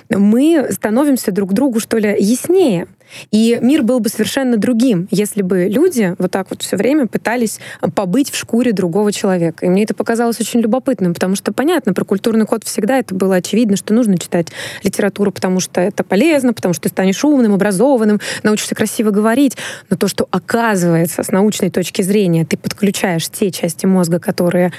[0.10, 2.88] мы становимся друг другу, что ли, яснее.
[3.32, 7.60] И мир был бы совершенно другим, если бы люди вот так вот все время пытались
[7.96, 9.66] побыть в шкуре другого человека.
[9.66, 13.36] И мне это показалось очень любопытным, потому что, понятно, про культурный код всегда это было
[13.36, 14.48] очевидно, что нужно читать
[14.84, 19.58] литературу, потому что это полезно, потому что ты станешь умным, образованным, научишься красиво говорить.
[19.90, 24.72] Но то, что оказывается с научной точки зрения, ты подключаешь те части мозга, которые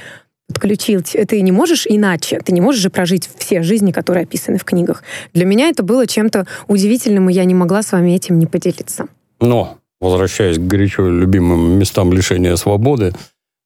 [0.53, 1.03] подключил.
[1.03, 2.41] Ты не можешь иначе.
[2.41, 5.03] Ты не можешь же прожить все жизни, которые описаны в книгах.
[5.35, 9.07] Для меня это было чем-то удивительным, и я не могла с вами этим не поделиться.
[9.41, 13.13] Но, возвращаясь к горячо любимым местам лишения свободы,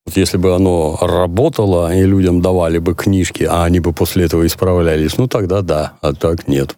[0.07, 4.47] вот если бы оно работало, и людям давали бы книжки, а они бы после этого
[4.47, 6.77] исправлялись, ну тогда да, а так нет.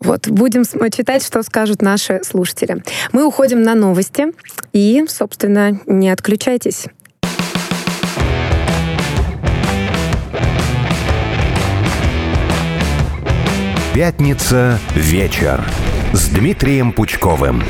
[0.00, 2.82] Вот, будем читать, что скажут наши слушатели.
[3.12, 4.26] Мы уходим на новости,
[4.72, 6.86] и, собственно, не отключайтесь.
[13.94, 15.64] Пятница вечер
[16.12, 17.62] с Дмитрием Пучковым.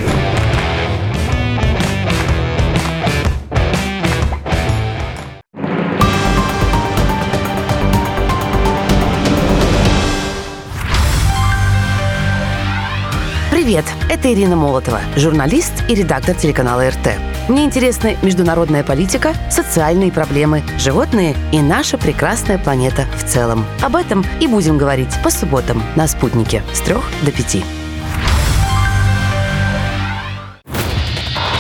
[13.64, 17.14] Привет, это Ирина Молотова, журналист и редактор телеканала РТ.
[17.48, 23.64] Мне интересны международная политика, социальные проблемы, животные и наша прекрасная планета в целом.
[23.80, 27.64] Об этом и будем говорить по субботам на «Спутнике» с 3 до 5.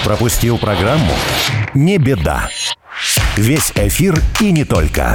[0.04, 1.14] Пропустил программу?
[1.72, 2.50] Не беда.
[3.38, 5.14] Весь эфир и не только.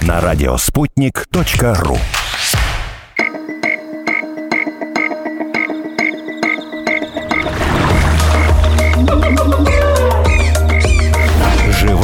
[0.00, 1.98] На радиоспутник.ру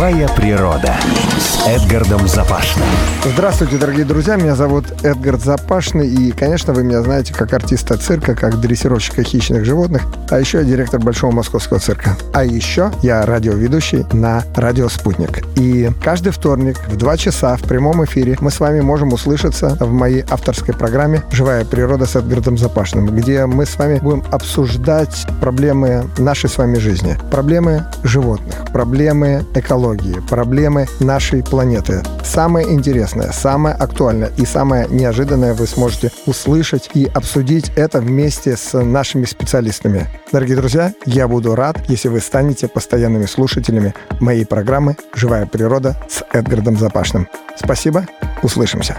[0.09, 0.95] Живая природа
[1.39, 2.87] с Эдгардом Запашным.
[3.27, 4.37] Здравствуйте, дорогие друзья.
[4.37, 6.09] Меня зовут Эдгард Запашный.
[6.09, 10.65] И, конечно, вы меня знаете как артиста цирка, как дрессировщика хищных животных, а еще я
[10.65, 12.17] директор Большого Московского цирка.
[12.33, 15.45] А еще я радиоведущий на радио «Спутник».
[15.59, 19.93] И каждый вторник в 2 часа в прямом эфире мы с вами можем услышаться в
[19.93, 26.09] моей авторской программе «Живая природа» с Эдгардом Запашным, где мы с вами будем обсуждать проблемы
[26.17, 29.98] нашей с вами жизни, проблемы животных, проблемы экологии,
[30.29, 32.03] проблемы нашей планеты.
[32.25, 38.79] Самое интересное, самое актуальное и самое неожиданное вы сможете услышать и обсудить это вместе с
[38.79, 40.07] нашими специалистами.
[40.33, 46.23] Дорогие друзья, я буду рад, если вы станете постоянными слушателями моей программы «Живая природа» с
[46.33, 47.29] Эдгардом Запашным.
[47.57, 48.07] Спасибо,
[48.43, 48.99] услышимся.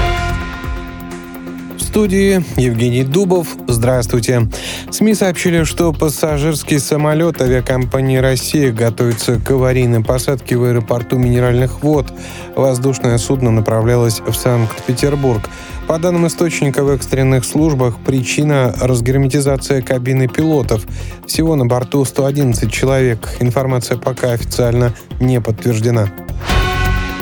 [1.91, 3.49] Студии Евгений Дубов.
[3.67, 4.47] Здравствуйте.
[4.91, 12.07] СМИ сообщили, что пассажирский самолет авиакомпании «Россия» готовится к аварийной посадке в аэропорту Минеральных вод.
[12.55, 15.41] Воздушное судно направлялось в Санкт-Петербург.
[15.85, 20.85] По данным источника в экстренных службах, причина– разгерметизация кабины пилотов.
[21.27, 23.35] Всего на борту 111 человек.
[23.41, 26.07] Информация пока официально не подтверждена.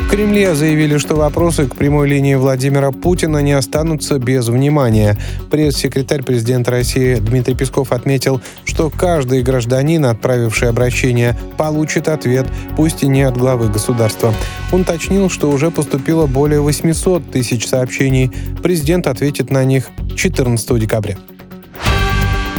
[0.09, 5.15] В Кремле заявили, что вопросы к прямой линии Владимира Путина не останутся без внимания.
[5.51, 13.07] Пресс-секретарь президента России Дмитрий Песков отметил, что каждый гражданин, отправивший обращение, получит ответ, пусть и
[13.07, 14.33] не от главы государства.
[14.71, 18.31] Он уточнил, что уже поступило более 800 тысяч сообщений.
[18.63, 21.17] Президент ответит на них 14 декабря.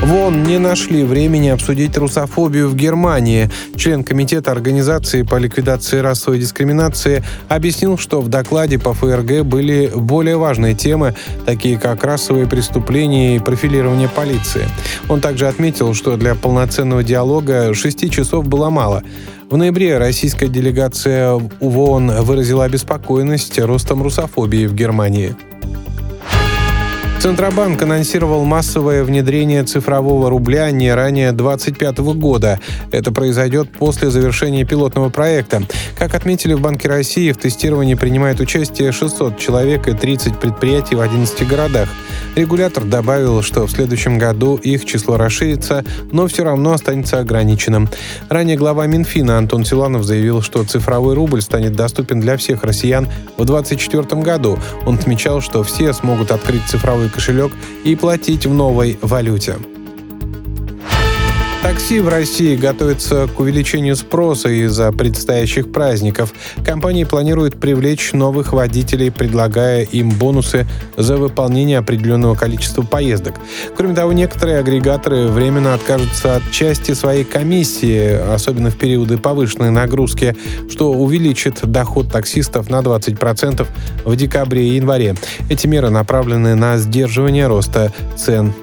[0.03, 3.51] ВОН не нашли времени обсудить русофобию в Германии.
[3.77, 10.39] Член комитета организации по ликвидации расовой дискриминации объяснил, что в докладе по ФРГ были более
[10.39, 14.67] важные темы, такие как расовые преступления и профилирование полиции.
[15.11, 19.03] Он также отметил, что для полноценного диалога шести часов было мало.
[19.51, 25.37] В ноябре российская делегация в ООН выразила обеспокоенность ростом русофобии в Германии.
[27.21, 32.59] Центробанк анонсировал массовое внедрение цифрового рубля не ранее 2025 года.
[32.93, 35.63] Это произойдет после завершения пилотного проекта.
[35.99, 41.03] Как отметили в Банке России, в тестировании принимает участие 600 человек и 30 предприятий в
[41.03, 41.91] 11 городах.
[42.37, 47.91] Регулятор добавил, что в следующем году их число расширится, но все равно останется ограниченным.
[48.31, 53.45] Ранее глава Минфина Антон Силанов заявил, что цифровой рубль станет доступен для всех россиян в
[53.45, 54.59] 2024 году.
[54.87, 57.53] Он отмечал, что все смогут открыть цифровой кошелек
[57.85, 59.57] и платить в новой валюте.
[61.63, 66.33] Такси в России готовится к увеличению спроса из-за предстоящих праздников.
[66.65, 73.35] Компании планируют привлечь новых водителей, предлагая им бонусы за выполнение определенного количества поездок.
[73.77, 80.35] Кроме того, некоторые агрегаторы временно откажутся от части своей комиссии, особенно в периоды повышенной нагрузки,
[80.71, 83.67] что увеличит доход таксистов на 20%
[84.07, 85.15] в декабре и январе.
[85.51, 88.55] Эти меры направлены на сдерживание роста цен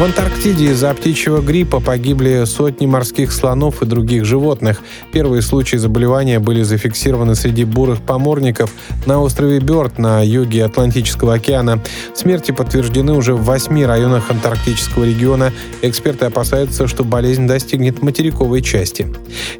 [0.00, 4.80] в Антарктиде из-за птичьего гриппа погибли сотни морских слонов и других животных.
[5.12, 8.72] Первые случаи заболевания были зафиксированы среди бурых поморников
[9.04, 11.82] на острове Бёрд на юге Атлантического океана.
[12.14, 15.52] Смерти подтверждены уже в восьми районах антарктического региона.
[15.82, 19.06] Эксперты опасаются, что болезнь достигнет материковой части.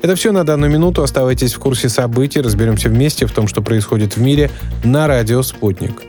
[0.00, 1.02] Это все на данную минуту.
[1.02, 2.40] Оставайтесь в курсе событий.
[2.40, 4.50] Разберемся вместе в том, что происходит в мире
[4.84, 6.00] на радио «Спутник».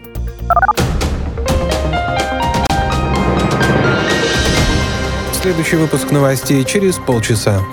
[5.42, 7.64] Следующий выпуск новостей через полчаса.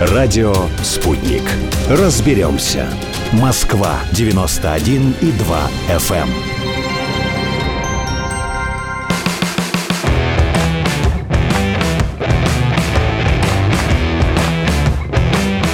[0.00, 1.42] Радио «Спутник».
[1.88, 2.86] Разберемся.
[3.32, 6.28] Москва, 91 и 2 FM.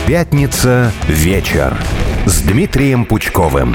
[0.07, 0.91] Пятница.
[1.07, 1.77] Вечер
[2.29, 3.75] с Дмитрием Пучковым.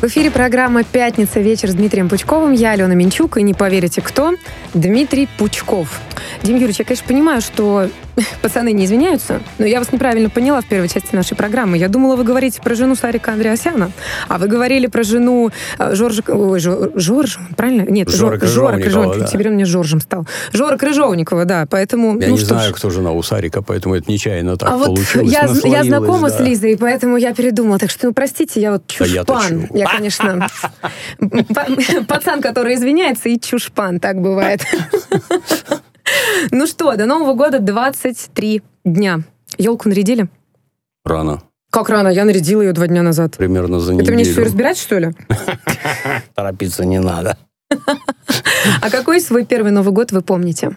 [0.00, 1.40] В эфире программа «Пятница.
[1.40, 2.52] Вечер» с Дмитрием Пучковым.
[2.52, 4.32] Я Алена Минчук, и не поверите, кто?
[4.72, 6.00] Дмитрий Пучков.
[6.42, 7.88] Дим Юрьевич, я, конечно, понимаю, что
[8.42, 11.78] пацаны не извиняются, но я вас неправильно поняла в первой части нашей программы.
[11.78, 13.90] Я думала, вы говорите про жену Сарика Андреасяна,
[14.28, 16.22] а вы говорили про жену э, Жоржа...
[16.28, 17.82] Ой, Жор- Жоржа, правильно?
[17.90, 19.26] Нет, Жора Жор- Жора Крыжовникова, да.
[19.26, 20.26] Теперь он мне Жоржем стал.
[20.52, 22.18] Жора Крыжовникова, да, поэтому...
[22.20, 22.76] Я ну не что знаю, ж.
[22.76, 25.30] кто жена у Сарика, поэтому это нечаянно так а получилось.
[25.32, 26.36] я, я знакома да.
[26.36, 27.78] с Лизой, поэтому я передумала.
[27.78, 29.68] Так что, ну, простите, я вот А чушпан.
[29.68, 29.76] чё?
[29.78, 30.48] Я, конечно,
[31.54, 31.66] па-
[32.06, 34.60] пацан, который извиняется, и чушпан, так бывает.
[36.50, 39.20] Ну что, до Нового года 23 дня.
[39.58, 40.28] Елку нарядили?
[41.04, 41.42] Рано.
[41.70, 42.08] Как рано?
[42.08, 43.36] Я нарядила ее два дня назад.
[43.36, 44.46] Примерно за Это мне все неделю.
[44.46, 45.10] разбирать, что ли?
[46.34, 47.38] Торопиться не надо.
[48.80, 50.76] А какой свой первый Новый год вы помните?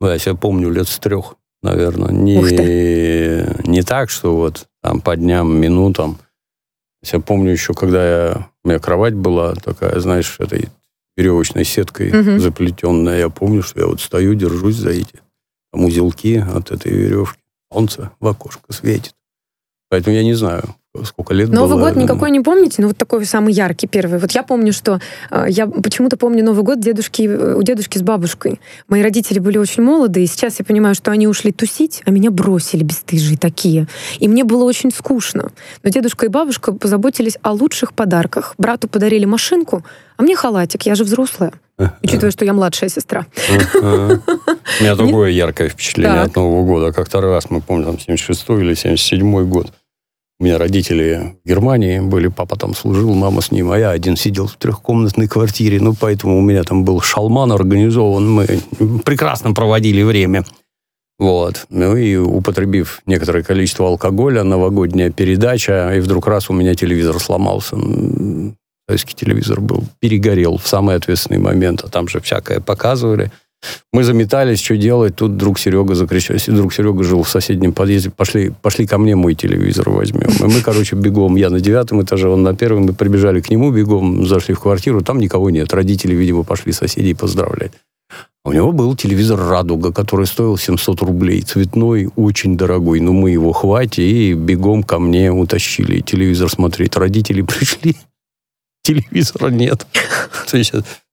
[0.00, 2.10] Ну, Я себя помню лет с трех, наверное.
[2.12, 2.36] Не,
[3.68, 6.18] не так, что вот там по дням, минутам.
[7.02, 10.70] Я себя помню еще, когда я, у меня кровать была такая, знаешь, этой
[11.16, 12.40] веревочной сеткой Мгм.
[12.40, 13.18] заплетенная.
[13.18, 15.20] Я помню, что я вот стою, держусь за эти
[15.72, 17.40] там узелки от этой веревки.
[17.72, 19.14] Солнце в окошко светит.
[19.90, 21.88] Поэтому я не знаю, сколько лет Новый было.
[21.88, 24.18] год никакой не помните, но вот такой самый яркий первый.
[24.18, 28.02] Вот я помню, что э, я почему-то помню Новый год дедушки, э, у дедушки с
[28.02, 28.60] бабушкой.
[28.88, 32.30] Мои родители были очень молоды, и сейчас я понимаю, что они ушли тусить, а меня
[32.30, 33.86] бросили бесстыжие такие.
[34.20, 35.50] И мне было очень скучно.
[35.82, 38.54] Но дедушка и бабушка позаботились о лучших подарках.
[38.58, 39.82] Брату подарили машинку,
[40.16, 41.52] а мне халатик, я же взрослая.
[42.02, 43.26] Учитывая, что я младшая сестра.
[43.48, 46.92] У меня другое яркое впечатление от Нового года.
[46.92, 49.72] Как-то раз, мы помним, там, 76 или 77 год.
[50.40, 54.16] У меня родители в Германии были, папа там служил, мама с ним, а я один
[54.16, 55.80] сидел в трехкомнатной квартире.
[55.80, 58.28] Ну, поэтому у меня там был шалман организован.
[58.30, 58.46] Мы
[59.04, 60.44] прекрасно проводили время.
[61.18, 61.66] Вот.
[61.70, 67.76] Ну и употребив некоторое количество алкоголя, новогодняя передача, и вдруг раз у меня телевизор сломался.
[68.86, 73.30] Советский телевизор был, перегорел в самый ответственный момент, а там же всякое показывали.
[73.92, 75.16] Мы заметались, что делать.
[75.16, 76.36] Тут друг Серега закричал.
[76.54, 78.10] Друг Серега жил в соседнем подъезде.
[78.10, 80.28] Пошли, пошли ко мне, мой телевизор возьмем.
[80.28, 81.36] И мы, короче, бегом.
[81.36, 82.84] Я на девятом этаже, он на первом.
[82.86, 85.02] Мы прибежали к нему бегом, зашли в квартиру.
[85.02, 85.72] Там никого нет.
[85.72, 87.72] Родители, видимо, пошли соседей поздравлять.
[88.46, 91.40] У него был телевизор «Радуга», который стоил 700 рублей.
[91.40, 93.00] Цветной, очень дорогой.
[93.00, 96.96] Но мы его хватит и бегом ко мне утащили телевизор смотреть.
[96.96, 97.96] Родители пришли,
[98.82, 99.86] телевизора нет.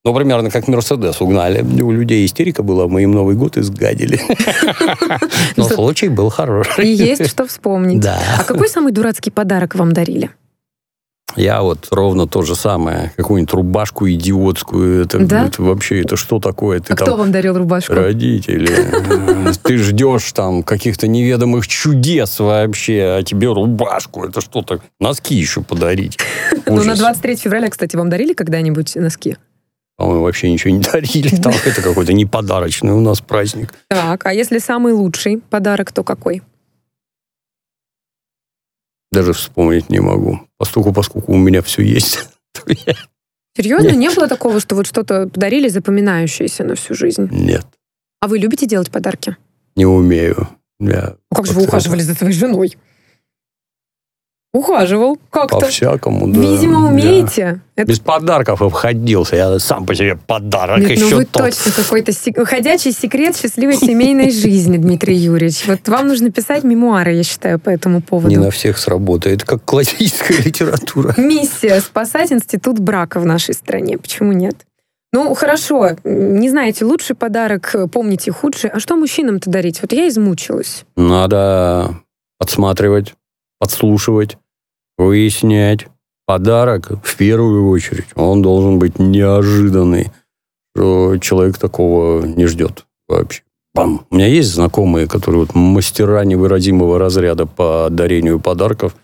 [0.04, 1.62] Ну, примерно как Мерседес угнали.
[1.82, 4.20] У людей истерика была, мы им Новый год изгадили.
[5.58, 6.92] Но случай был И хороший.
[6.92, 8.00] есть что вспомнить.
[8.00, 8.20] Да.
[8.40, 10.32] А какой самый дурацкий подарок вам дарили?
[11.36, 13.14] Я вот ровно то же самое.
[13.16, 15.04] Какую-нибудь рубашку идиотскую.
[15.06, 15.46] Это, Да?
[15.46, 16.80] это вообще, это что такое?
[16.82, 17.94] Ты А кто вам дарил рубашку?
[17.94, 19.54] Родители.
[19.64, 24.26] Ты ждешь там каких-то неведомых чудес вообще, а тебе рубашку.
[24.26, 24.82] Это что-то?
[25.00, 26.18] Носки еще подарить.
[26.66, 27.00] Ну, на Ужас.
[27.00, 29.38] 23 февраля, кстати, вам дарили когда-нибудь носки?
[29.98, 31.36] По-моему, вообще ничего не дарили.
[31.42, 33.74] Там это какой-то неподарочный у нас праздник.
[33.88, 36.42] Так, а если самый лучший подарок, то какой?
[39.12, 40.40] Даже вспомнить не могу.
[40.58, 42.28] Поскольку, поскольку у меня все есть.
[43.58, 43.88] Серьезно?
[43.90, 43.98] Нет.
[43.98, 47.28] Не было такого, что вот что-то подарили запоминающееся на всю жизнь?
[47.32, 47.66] Нет,
[48.22, 49.36] А вы любите делать подарки?
[49.76, 50.48] не умею.
[50.80, 52.76] Я Ну, Как же вы ухаживали за своей женой?
[54.54, 55.60] Ухаживал как-то.
[55.60, 56.42] По-всякому, да.
[56.42, 57.62] Видимо, умеете.
[57.78, 59.38] Это- Без подарков обходился.
[59.38, 61.44] Я сам по себе подарок Нет, ну еще вы тот.
[61.46, 65.66] точно какой-то сек- ходячий секрет счастливой семейной жизни, Дмитрий Юрьевич.
[65.68, 68.40] Вот вам нужно писать мемуары, я считаю, по этому Не поводу.
[68.42, 71.14] на всех сработает, как классическая литература.
[71.16, 73.98] Миссия спасать институт брака в нашей стране.
[73.98, 74.56] Почему нет?
[75.14, 78.70] Ну, хорошо, не знаете, лучший подарок, помните худший.
[78.70, 79.82] А что мужчинам-то дарить?
[79.82, 80.84] Вот я измучилась.
[80.98, 81.96] Надо
[82.38, 83.14] подсматривать,
[83.60, 84.38] подслушивать,
[85.06, 85.88] выяснять.
[86.26, 90.12] Подарок, в первую очередь, он должен быть неожиданный,
[90.74, 93.42] что человек такого не ждет вообще.
[93.74, 94.06] Бам.
[94.10, 98.96] У меня есть знакомые, которые вот мастера невыразимого разряда по дарению подарков.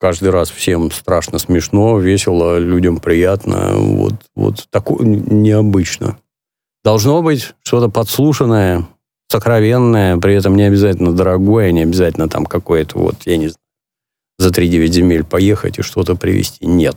[0.00, 3.72] Каждый раз всем страшно смешно, весело, людям приятно.
[3.74, 6.18] Вот, вот такое необычно.
[6.82, 8.86] Должно быть что-то подслушанное,
[9.28, 13.59] сокровенное, при этом не обязательно дорогое, не обязательно там какое-то вот, я не знаю,
[14.40, 16.66] за 3-9 земель поехать и что-то привезти.
[16.66, 16.96] Нет.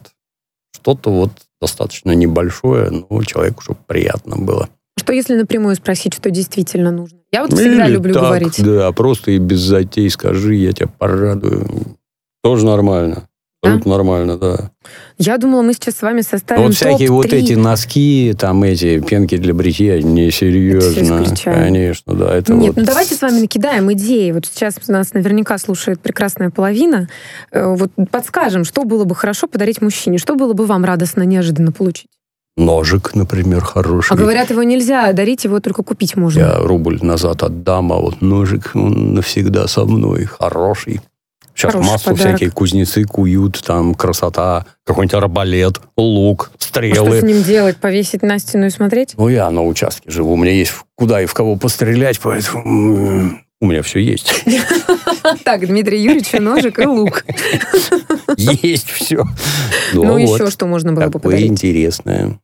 [0.75, 4.69] Что-то вот достаточно небольшое, но человеку, чтобы приятно было.
[4.97, 7.19] Что если напрямую спросить, что действительно нужно?
[7.31, 8.63] Я вот всегда Или люблю так, говорить.
[8.63, 11.97] Да, просто и без затей скажи, я тебя порадую.
[12.43, 13.27] Тоже нормально.
[13.63, 14.71] Абсолютно нормально, да.
[15.17, 19.37] Я думала, мы сейчас с вами составим вот всякие вот эти носки, там эти пенки
[19.37, 21.23] для бритья, несерьезно.
[21.41, 22.35] Конечно, да.
[22.35, 22.77] Это Нет, вот...
[22.77, 24.31] ну давайте с вами накидаем идеи.
[24.31, 27.07] Вот сейчас нас наверняка слушает прекрасная половина.
[27.51, 31.71] Э, Вот подскажем, что было бы хорошо подарить мужчине, что было бы вам радостно, неожиданно
[31.71, 32.09] получить.
[32.57, 34.13] Ножик, например, хороший.
[34.13, 36.39] А говорят, его нельзя дарить, его только купить можно.
[36.39, 40.25] Я рубль назад отдам, а вот ножик, он навсегда со мной.
[40.25, 41.01] Хороший.
[41.55, 42.35] Сейчас Хороший массу подарок.
[42.37, 47.19] всякие кузнецы куют, там красота, какой-нибудь арбалет, лук, А что стрелы.
[47.19, 47.77] с ним делать?
[47.77, 49.13] Повесить на стену и смотреть?
[49.17, 53.65] Ну, я на участке живу, у меня есть куда и в кого пострелять, поэтому у
[53.67, 54.43] меня все есть.
[55.45, 57.23] Так, Дмитрий Юрьевич, ножик и лук.
[58.37, 59.23] Есть все.
[59.93, 61.49] Ну, еще что можно было бы подарить?
[61.49, 62.39] интересное.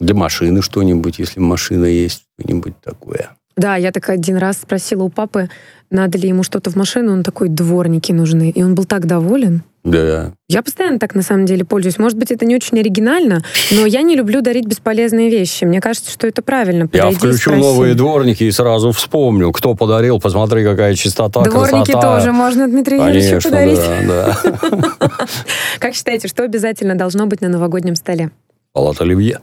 [0.00, 3.36] Для машины что-нибудь, если машина есть, что-нибудь такое.
[3.56, 5.48] Да, я так один раз спросила у папы,
[5.90, 8.50] надо ли ему что-то в машину, он такой, дворники нужны.
[8.50, 9.62] И он был так доволен.
[9.84, 10.32] Да.
[10.48, 11.98] Я постоянно так на самом деле пользуюсь.
[11.98, 15.64] Может быть, это не очень оригинально, но я не люблю дарить бесполезные вещи.
[15.64, 16.84] Мне кажется, что это правильно.
[16.84, 17.60] Я Подойди и включу спроси.
[17.60, 20.18] новые дворники и сразу вспомню, кто подарил.
[20.20, 22.16] Посмотри, какая чистота, Дворники красота.
[22.18, 24.08] тоже можно Дмитрию Юрьевичу Конечно, подарить.
[24.08, 24.38] да,
[24.70, 25.28] да.
[25.78, 28.30] Как считаете, что обязательно должно быть на новогоднем столе?
[28.74, 29.40] Салат оливье.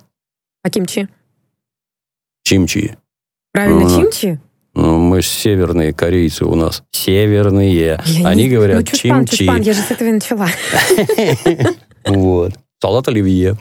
[0.63, 1.07] А кимчи?
[2.43, 2.97] Чимчи.
[3.53, 3.95] Правильно, Ага.
[4.01, 4.39] чимчи?
[4.73, 6.83] Ну, мы ж северные корейцы у нас.
[6.91, 7.75] Северные.
[7.75, 9.37] Я Они не- говорят ну, чушпан, чимчи.
[9.45, 10.47] чушпан, я же с этого и начала.
[12.05, 12.53] Вот.
[12.81, 13.57] Салат оливье.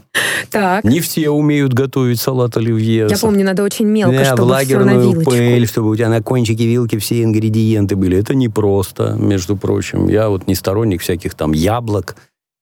[0.51, 3.07] Так, Не все умеют готовить салат оливье.
[3.11, 5.31] я помню, надо очень мелко, Да, в чтобы все на лагерную вилочку.
[5.31, 8.17] пыль, чтобы у тебя на кончике вилки все ингредиенты были.
[8.17, 10.09] Это непросто, между прочим.
[10.09, 12.17] Я вот не сторонник всяких там яблок.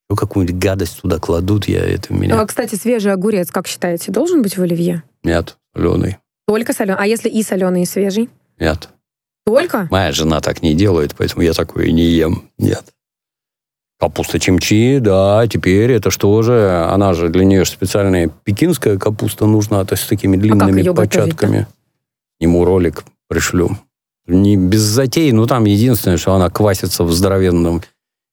[0.09, 2.41] Ну, какую-нибудь гадость туда кладут, я это меня...
[2.41, 5.03] А, кстати, свежий огурец, как считаете, должен быть в оливье?
[5.23, 6.17] Нет, соленый.
[6.49, 6.97] Только соленый.
[6.99, 8.27] А если и соленый, и свежий?
[8.57, 8.89] Нет.
[9.45, 9.87] Только?
[9.91, 12.49] Моя жена так не делает, поэтому я такое не ем.
[12.57, 12.85] Нет.
[13.99, 16.87] Капуста чимчи, да, теперь это что же?
[16.89, 21.21] Она же для нее специальная пекинская капуста нужна, то есть с такими длинными её готовить-то?
[21.21, 21.67] початками.
[22.39, 23.77] Ему ролик пришлю.
[24.25, 27.83] Не без затей, но там единственное, что она квасится в здоровенном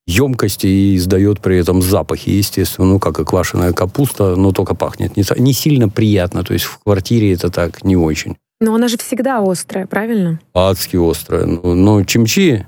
[0.07, 5.17] емкости и издает при этом запахи, естественно, ну, как и квашеная капуста, но только пахнет
[5.17, 8.99] не, не сильно приятно, то есть в квартире это так не очень Но она же
[8.99, 10.41] всегда острая, правильно?
[10.55, 11.47] адски острая.
[11.47, 12.67] Ну, но чимчи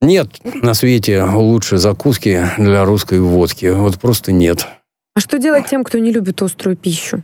[0.00, 0.28] нет
[0.62, 3.66] на свете лучшей закуски для русской водки.
[3.66, 4.66] Вот просто нет.
[5.14, 7.22] А что делать тем, кто не любит острую пищу?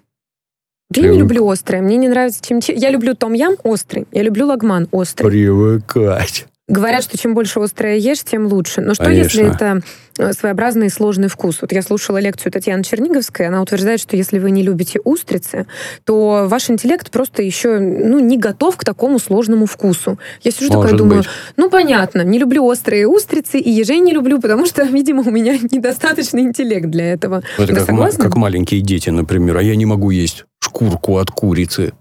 [0.94, 1.82] Я не люблю острое.
[1.82, 2.72] Мне не нравится чимчи.
[2.72, 4.07] Я люблю том-ям острый.
[4.12, 5.28] Я люблю лагман острый.
[5.28, 6.46] Привыкать.
[6.71, 8.81] Говорят, что чем больше острое ешь, тем лучше.
[8.81, 9.41] Но что Конечно.
[9.41, 9.83] если это
[10.18, 11.59] э, своеобразный и сложный вкус?
[11.61, 15.66] Вот я слушала лекцию Татьяны Черниговской, она утверждает, что если вы не любите устрицы,
[16.05, 20.21] то ваш интеллект просто еще ну, не готов к такому сложному вкусу.
[20.43, 21.31] Я сижу такая думаю, быть.
[21.57, 25.59] ну понятно, не люблю острые устрицы и ежей не люблю, потому что, видимо, у меня
[25.59, 27.43] недостаточный интеллект для этого.
[27.59, 29.57] Это Вы как, ма- как маленькие дети, например.
[29.57, 31.95] А я не могу есть шкурку от курицы.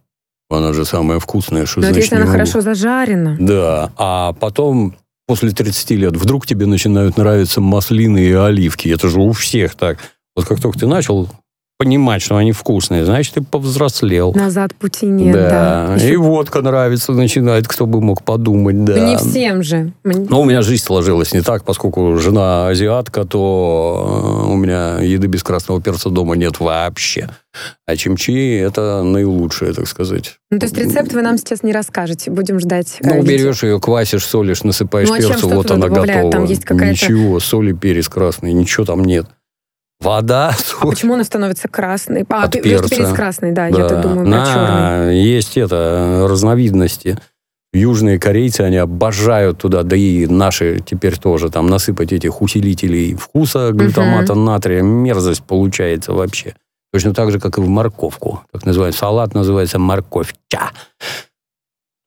[0.49, 1.65] Она же самая вкусная.
[1.65, 2.33] Что Но значит если она могу?
[2.37, 3.37] хорошо зажарена.
[3.39, 3.91] Да.
[3.97, 4.95] А потом,
[5.27, 8.89] после 30 лет, вдруг тебе начинают нравиться маслины и оливки.
[8.89, 9.99] Это же у всех так.
[10.35, 11.29] Вот как только ты начал
[11.83, 14.33] понимать, что они вкусные, значит, ты повзрослел.
[14.33, 15.95] Назад пути нет, да.
[15.97, 16.05] да.
[16.05, 18.95] И водка нравится, начинает, кто бы мог подумать, да.
[18.95, 19.93] Да не всем же.
[20.03, 25.27] Но у меня жизнь сложилась не так, поскольку жена азиатка, то э, у меня еды
[25.27, 27.29] без красного перца дома нет вообще.
[27.87, 30.35] А чимчи– это наилучшее, так сказать.
[30.51, 32.29] Ну, то есть рецепт вы нам сейчас не расскажете.
[32.29, 32.97] Будем ждать.
[33.01, 36.25] э, Ну, берешь ее, квасишь, солишь, насыпаешь Ну, а перцу, вот она добавляют?
[36.25, 36.31] готова.
[36.31, 39.27] Там есть какая-то- Ничего, соль и перец красный, ничего там нет.
[40.01, 42.25] Вода, А почему она становится красной?
[42.29, 42.89] А, От ты- перца.
[42.89, 43.77] перец красный, да, Да.
[43.81, 44.67] я-то думаю про черный.
[45.07, 47.17] На, есть это, разновидности.
[47.73, 53.71] Южные корейцы, они обожают туда, да и наши теперь тоже, там насыпать этих усилителей вкуса,
[53.71, 56.55] глютамата натрия, мерзость получается вообще.
[56.91, 58.41] Точно так же, как и в морковку.
[58.51, 60.71] Так называется, салат называется морковча.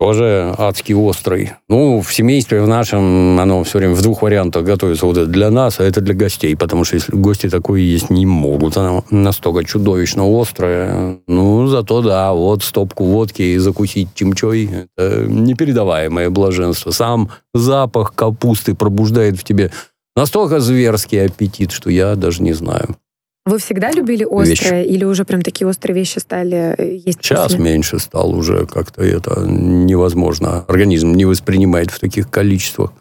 [0.03, 1.53] Тоже адски острый.
[1.69, 5.07] Ну, в семействе в нашем оно все время в двух вариантах готовится.
[5.07, 6.57] Вот это для нас, а это для гостей.
[6.57, 11.19] Потому что если гости такое есть не могут, оно настолько чудовищно острое.
[11.29, 16.91] Ну, зато да, вот стопку водки и закусить чимчой– это непередаваемое блаженство.
[16.91, 19.71] Сам запах капусты пробуждает в тебе
[20.17, 22.97] настолько зверский аппетит, что я даже не знаю.
[23.45, 27.19] Вы всегда любили острое или уже прям такие острые вещи стали э, есть?
[27.23, 27.59] Сейчас после?
[27.59, 30.65] меньше стал уже как-то это невозможно.
[30.69, 32.93] Организм не воспринимает в таких количествах.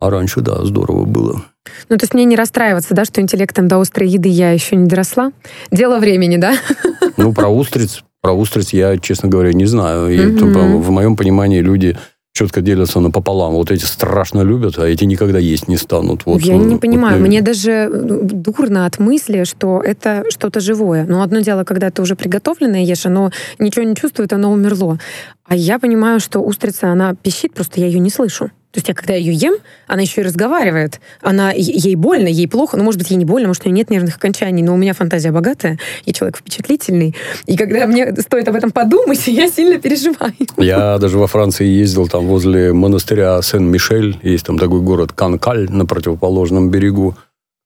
[0.00, 1.44] А раньше, да, здорово было.
[1.88, 4.88] Ну, то есть мне не расстраиваться, да, что интеллектом до острой еды я еще не
[4.88, 5.30] доросла?
[5.70, 6.56] Дело времени, да?
[7.16, 10.08] Ну, про устриц, про устриц я, честно говоря, не знаю.
[10.08, 11.96] И по- в моем понимании люди
[12.32, 13.52] четко делятся напополам.
[13.52, 16.26] Вот эти страшно любят, а эти никогда есть не станут.
[16.26, 17.18] Вот, я э, не вот, понимаю.
[17.18, 21.04] э, Мне даже э, дурно от мысли, что это что-то живое.
[21.04, 24.98] Но одно дело, когда ты уже приготовленное ешь, оно ничего не чувствует, оно умерло.
[25.44, 28.50] А я понимаю, что устрица, она пищит, просто я ее не слышу.
[28.72, 29.54] То есть я когда ее ем,
[29.86, 30.98] она еще и разговаривает.
[31.20, 32.78] Она, ей больно, ей плохо.
[32.78, 34.94] Ну, может быть, ей не больно, может, у нее нет нервных окончаний, но у меня
[34.94, 37.14] фантазия богатая, я человек впечатлительный.
[37.44, 40.32] И когда мне стоит об этом подумать, я сильно переживаю.
[40.56, 44.18] Я даже во Франции ездил там возле монастыря Сен-Мишель.
[44.22, 47.14] Есть там такой город Канкаль на противоположном берегу.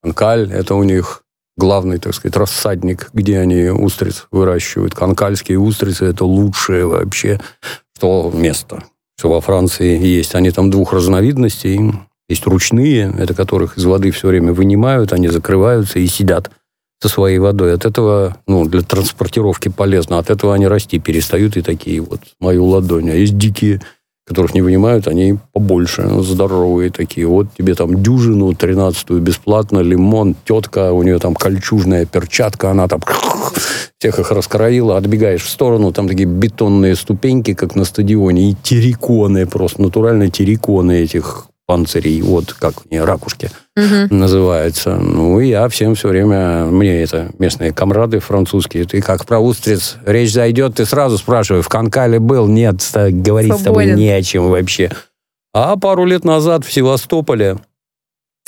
[0.03, 1.23] Канкаль– это у них
[1.57, 4.95] главный, так сказать, рассадник, где они устриц выращивают.
[4.95, 7.41] Канкальские устрицы– это лучшее вообще
[7.97, 8.83] что место
[9.19, 10.35] что во Франции есть.
[10.35, 11.93] Они там двух разновидностей.
[12.29, 16.51] Есть ручные, это которых из воды все время вынимают, они закрываются и сидят
[17.01, 17.75] со своей водой.
[17.75, 20.19] От этого, ну, для транспортировки полезно.
[20.19, 23.11] От этого они расти перестают и такие вот мою ладонь.
[23.11, 23.81] А есть дикие,
[24.27, 27.29] которых не вынимают, они побольше, здоровые такие.
[27.29, 33.01] Вот тебе там дюжину, тринадцатую бесплатно, лимон, тетка, у нее там кольчужная перчатка, она там
[33.99, 39.47] всех их раскроила, отбегаешь в сторону, там такие бетонные ступеньки, как на стадионе, и терриконы,
[39.47, 44.15] просто натуральные терриконы этих панцирей, вот как они, ракушки угу.
[44.15, 44.97] называются.
[44.97, 49.97] Ну, и я всем все время, мне это местные комрады французские, ты как про устриц,
[50.07, 52.47] речь зайдет, ты сразу спрашиваешь, в Канкале был?
[52.47, 53.59] Нет, говорить Свободен.
[53.59, 54.91] с тобой не о чем вообще.
[55.53, 57.59] А пару лет назад в Севастополе,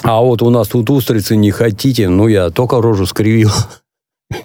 [0.02, 3.50] а вот у нас тут устрицы не хотите, ну, я только рожу скривил.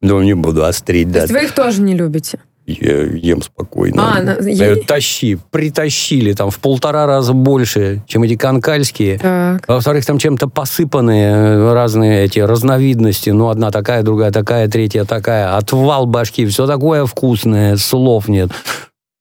[0.00, 1.20] Ну, не буду острить, да.
[1.20, 2.38] То есть вы их тоже не любите?
[2.66, 4.16] Я ем спокойно.
[4.16, 4.76] А, на, я...
[4.76, 9.18] Тащи, притащили там в полтора раза больше, чем эти канкальские.
[9.18, 9.68] Так.
[9.68, 13.30] Во-вторых, там чем-то посыпанные э, разные эти разновидности.
[13.30, 15.56] Ну, одна такая, другая такая, третья такая.
[15.56, 18.50] Отвал башки, все такое вкусное, слов нет.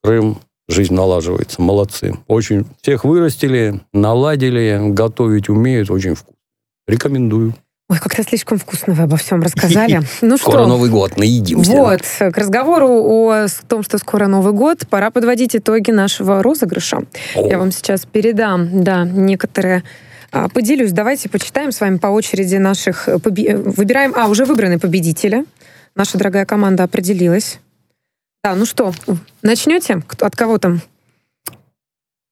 [0.02, 0.40] Крым,
[0.70, 2.18] жизнь налаживается, молодцы.
[2.28, 6.34] Очень всех вырастили, наладили, готовить умеют, очень вкусно.
[6.88, 7.54] Рекомендую.
[7.94, 10.02] Ой, как-то слишком вкусно вы обо всем рассказали.
[10.22, 10.50] Ну что?
[10.50, 11.72] Скоро Новый год, наедимся.
[11.74, 17.04] Вот, к разговору о том, что скоро Новый год, пора подводить итоги нашего розыгрыша.
[17.36, 17.48] О.
[17.48, 19.84] Я вам сейчас передам, да, некоторые
[20.32, 23.08] а, Поделюсь, давайте почитаем с вами по очереди наших...
[23.24, 23.54] Поби...
[23.54, 24.14] Выбираем...
[24.16, 25.46] А, уже выбраны победители.
[25.94, 27.60] Наша дорогая команда определилась.
[28.44, 28.92] Да, ну что,
[29.44, 30.02] начнете?
[30.20, 30.82] От кого там?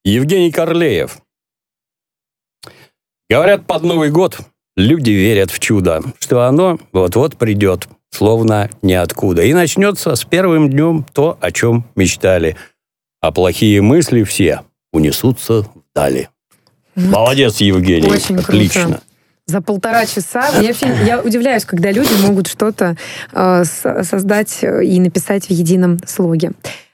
[0.04, 1.20] Евгений Корлеев.
[3.30, 4.40] Говорят, под Новый год
[4.82, 9.44] Люди верят в чудо, что оно вот-вот придет, словно ниоткуда.
[9.44, 12.58] И начнется с первым днем то, о чем мечтали.
[13.20, 14.62] А плохие мысли все
[14.92, 16.30] унесутся вдали.
[16.96, 18.10] Молодец, Евгений.
[18.10, 18.86] Очень Отлично.
[18.86, 19.02] Круто.
[19.46, 20.48] За полтора часа.
[20.60, 20.74] Я,
[21.06, 22.98] я удивляюсь, когда люди могут что-то
[23.34, 26.54] э, создать и написать в едином слоге,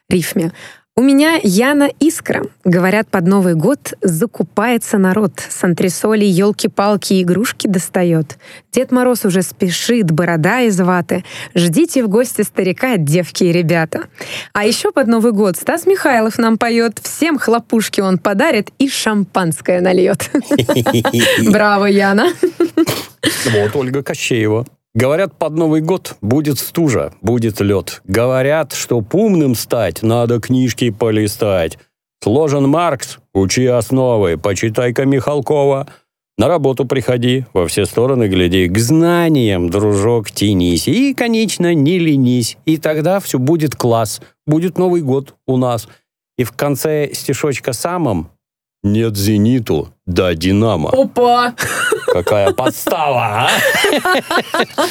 [0.09, 0.51] рифме.
[0.99, 2.41] У меня Яна Искра.
[2.65, 5.33] Говорят, под Новый год закупается народ.
[5.47, 8.39] С антресолей елки-палки игрушки достает.
[8.71, 11.23] Дед Мороз уже спешит, борода из ваты.
[11.53, 14.05] Ждите в гости старика, девки и ребята.
[14.53, 16.99] А еще под Новый год Стас Михайлов нам поет.
[17.03, 20.31] Всем хлопушки он подарит и шампанское нальет.
[21.51, 22.29] Браво, Яна.
[23.51, 24.65] Вот Ольга Кощеева.
[24.97, 28.01] Говорят, под Новый год будет стужа, будет лед.
[28.05, 31.77] Говорят, что умным стать надо книжки полистать.
[32.23, 35.87] Сложен Маркс, учи основы, почитай-ка Михалкова.
[36.39, 40.87] На работу приходи, во все стороны гляди, к знаниям, дружок, тянись.
[40.87, 42.57] И, конечно, не ленись.
[42.65, 45.87] И тогда все будет класс, будет Новый год у нас.
[46.39, 48.31] И в конце стишочка самым
[48.91, 50.89] нет «Зениту», да «Динамо».
[50.91, 51.53] Опа!
[52.07, 54.85] Какая подстава, а?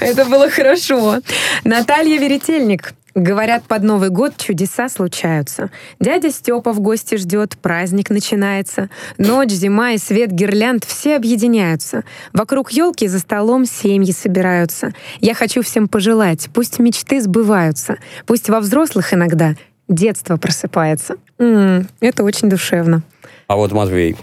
[0.00, 1.20] Это было хорошо.
[1.64, 2.94] Наталья Веретельник.
[3.14, 5.70] Говорят, под Новый год чудеса случаются.
[5.98, 8.90] Дядя Степа в гости ждет, праздник начинается.
[9.16, 12.04] Ночь, зима и свет гирлянд все объединяются.
[12.32, 14.92] Вокруг елки за столом семьи собираются.
[15.20, 17.96] Я хочу всем пожелать, пусть мечты сбываются.
[18.24, 19.56] Пусть во взрослых иногда
[19.88, 21.16] детство просыпается.
[21.38, 23.02] М-м, это очень душевно.
[23.48, 24.16] А вот Матвей.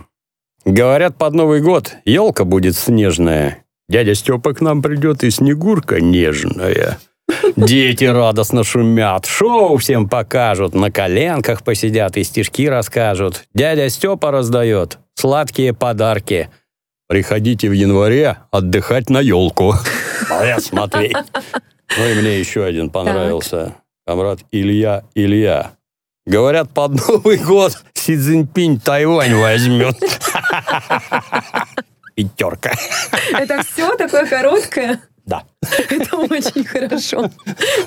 [0.63, 3.65] Говорят, под Новый год елка будет снежная.
[3.89, 6.97] Дядя Степа к нам придет, и снегурка нежная.
[7.55, 13.45] Дети радостно шумят, шоу всем покажут, на коленках посидят и стишки расскажут.
[13.53, 16.49] Дядя Степа раздает сладкие подарки.
[17.07, 19.75] Приходите в январе отдыхать на елку.
[20.29, 21.13] Молодец, Матвей.
[21.97, 23.75] Ну и мне еще один понравился.
[24.05, 25.71] Комрад Илья Илья.
[26.25, 29.95] Говорят, под Новый год Си Цзиньпинь Тайвань возьмет.
[32.15, 32.71] Пятерка.
[33.31, 34.99] Это все такое короткое?
[35.25, 35.43] Да.
[35.89, 37.29] Это очень хорошо.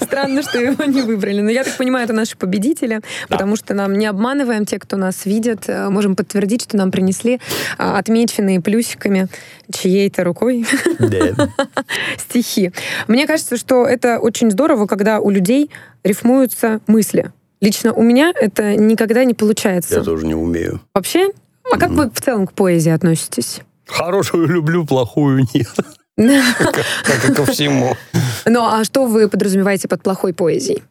[0.00, 1.40] Странно, что его не выбрали.
[1.40, 3.26] Но я так понимаю, это наши победители, да.
[3.28, 5.68] потому что нам не обманываем те, кто нас видит.
[5.68, 7.40] Э, можем подтвердить, что нам принесли
[7.76, 9.28] а, отмеченные плюсиками
[9.72, 10.66] чьей-то рукой
[10.98, 11.50] да.
[12.18, 12.72] стихи.
[13.06, 15.70] Мне кажется, что это очень здорово, когда у людей
[16.02, 17.32] рифмуются мысли.
[17.60, 19.96] Лично у меня это никогда не получается.
[19.96, 20.80] Я тоже не умею.
[20.94, 21.30] Вообще?
[21.72, 23.60] А как вы в целом к поэзии относитесь?
[23.86, 25.74] Хорошую люблю, плохую нет.
[26.16, 27.96] Как и ко всему.
[28.44, 30.82] Ну, а что вы подразумеваете под плохой поэзией?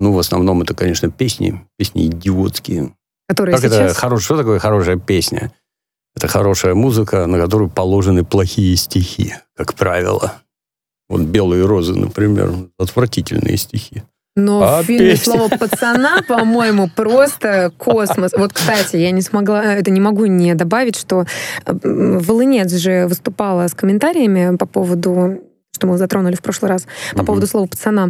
[0.00, 1.66] Ну, в основном это, конечно, песни.
[1.76, 2.94] Песни идиотские.
[3.28, 3.96] Которые Как это сейчас...
[3.96, 5.52] хорош- Что такое хорошая песня?
[6.16, 10.40] Это хорошая музыка, на которую положены плохие стихи, как правило.
[11.08, 14.02] Вот «Белые розы», например, отвратительные стихи.
[14.38, 15.32] Но А в фильме песня?
[15.32, 18.32] «Слово пацана», по-моему, просто космос.
[18.36, 21.24] Вот, кстати, я не смогла, это не могу не добавить, что
[21.66, 25.40] м, Волынец же выступала с комментариями по поводу
[25.78, 27.26] что мы затронули в прошлый раз, по Мгм.
[27.26, 28.08] поводу слова «пацана».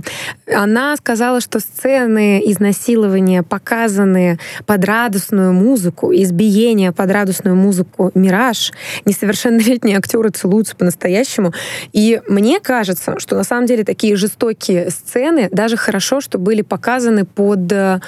[0.51, 8.73] Она сказала, что сцены изнасилования показаны под радостную музыку, избиения под радостную музыку «Мираж»,
[9.05, 11.53] несовершеннолетние актеры целуются по-настоящему.
[11.93, 17.27] И мне кажется, что на самом деле такие жестокие сцены даже хорошо, что были показаны
[17.27, 18.01] под э,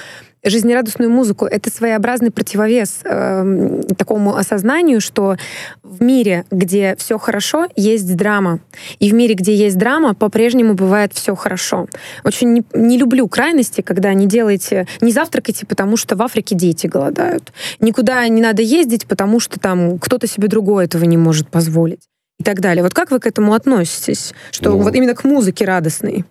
[0.45, 1.45] жизнерадостную музыку.
[1.45, 5.37] Это своеобразный противовес эм, такому осознанию, что
[5.83, 8.61] в мире, где все хорошо, есть драма.
[8.99, 11.89] И в мире, где есть драма, по-прежнему бывает все хорошо.
[12.25, 16.87] Очень не, не люблю крайности, когда не делаете, не завтракайте, потому что в Африке дети
[16.87, 17.53] голодают.
[17.81, 22.01] Никуда не надо ездить, потому что там кто-то себе другой этого не может позволить.
[22.39, 22.83] И так далее.
[22.83, 24.33] Вот как вы к этому относитесь?
[24.51, 26.25] Что Ну, вот именно к музыке радостной?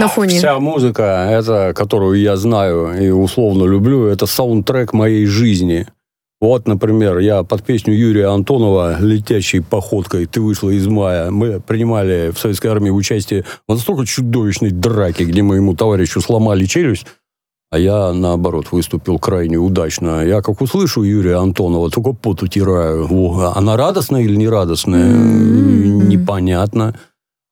[0.00, 0.38] На фоне.
[0.38, 5.86] Вся музыка, это, которую я знаю и условно люблю, это саундтрек моей жизни.
[6.40, 11.30] Вот, например, я под песню Юрия Антонова «Летящей походкой ты вышла из мая».
[11.30, 17.06] Мы принимали в Советской армии участие в настолько чудовищной драке, где моему товарищу сломали челюсть,
[17.70, 20.24] а я, наоборот, выступил крайне удачно.
[20.24, 23.08] Я как услышу Юрия Антонова, только пот утираю.
[23.10, 25.12] О, она радостная или нерадостная?
[25.12, 26.08] М.
[26.08, 26.94] Непонятно.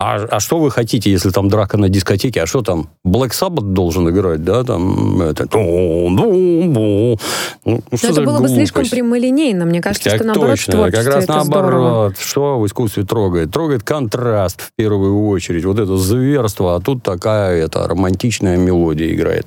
[0.05, 2.43] А, а что вы хотите, если там драка на дискотеке?
[2.43, 2.91] А что там?
[3.07, 4.65] Black Sabbath должен играть, да?
[4.65, 5.47] Там это...
[5.53, 7.17] Ну,
[7.65, 8.91] Но что это было бы слишком глупость?
[8.91, 9.65] прямолинейно.
[9.65, 11.71] Мне кажется, Так что наоборот точно, как раз это здорово.
[11.71, 12.19] наоборот.
[12.19, 13.53] Что в искусстве трогает?
[13.53, 15.65] Трогает контраст в первую очередь.
[15.65, 19.47] Вот это зверство, а тут такая это, романтичная мелодия играет.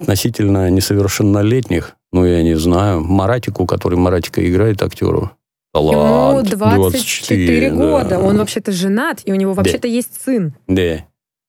[0.00, 5.32] Относительно несовершеннолетних, ну, я не знаю, Маратику, который Маратика играет актеру.
[5.74, 6.48] Ему Талант.
[6.50, 7.76] 24 да.
[7.76, 8.18] года.
[8.18, 10.54] Он вообще-то женат, и у него вообще-то есть сын.
[10.68, 11.04] Да.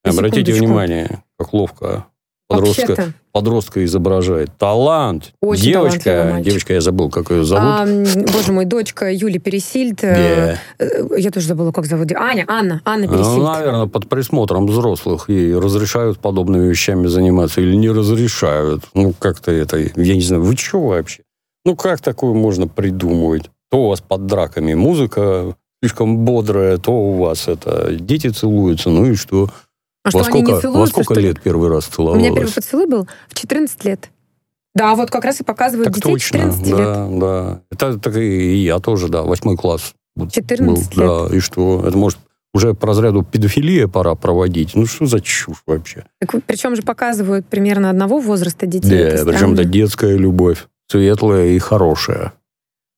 [0.05, 0.65] На Обратите секундочку.
[0.65, 2.05] внимание, как ловко
[2.49, 3.13] подростка, Вообще-то.
[3.31, 4.49] подростка изображает.
[4.59, 5.33] Талант.
[5.41, 7.63] Очень девочка, девочка, я забыл, как ее зовут.
[7.65, 7.85] А,
[8.33, 10.03] боже мой, дочка Юли Пересильд.
[10.03, 10.85] э, Да.
[10.85, 12.11] э, Я тоже забыла, как зовут.
[12.11, 13.43] Аня, Анна, Анна Ну, Пересильд.
[13.43, 18.83] наверное, под присмотром взрослых ей разрешают подобными вещами заниматься или не разрешают.
[18.93, 21.23] Ну, как-то это, я не знаю, вы что вообще?
[21.65, 23.49] Ну, как такое можно придумывать?
[23.73, 29.07] То у вас под драками музыка слишком бодрая, то у вас это дети целуются, ну
[29.07, 29.49] и что?
[30.03, 31.27] а что, во они сколько, не во целуются, сколько что ли?
[31.29, 32.21] лет первый раз У целовалась?
[32.23, 34.11] меня первый поцелуй был в 14 лет.
[34.75, 36.77] Да, вот как раз и показывают Так детей точно, 14 лет.
[36.77, 37.61] да, да.
[37.71, 39.95] Это так и я тоже, да, восьмой класс.
[40.15, 41.83] вот 14 был, Да, и что?
[41.83, 42.19] Это может
[42.53, 44.75] уже по разряду педофилия пора проводить.
[44.75, 46.05] Ну, что за чушь вообще?
[46.19, 49.15] Так, причем же показывают примерно одного возраста детей.
[49.17, 50.67] Да, причем это детская любовь.
[50.91, 52.33] Светлая и хорошая.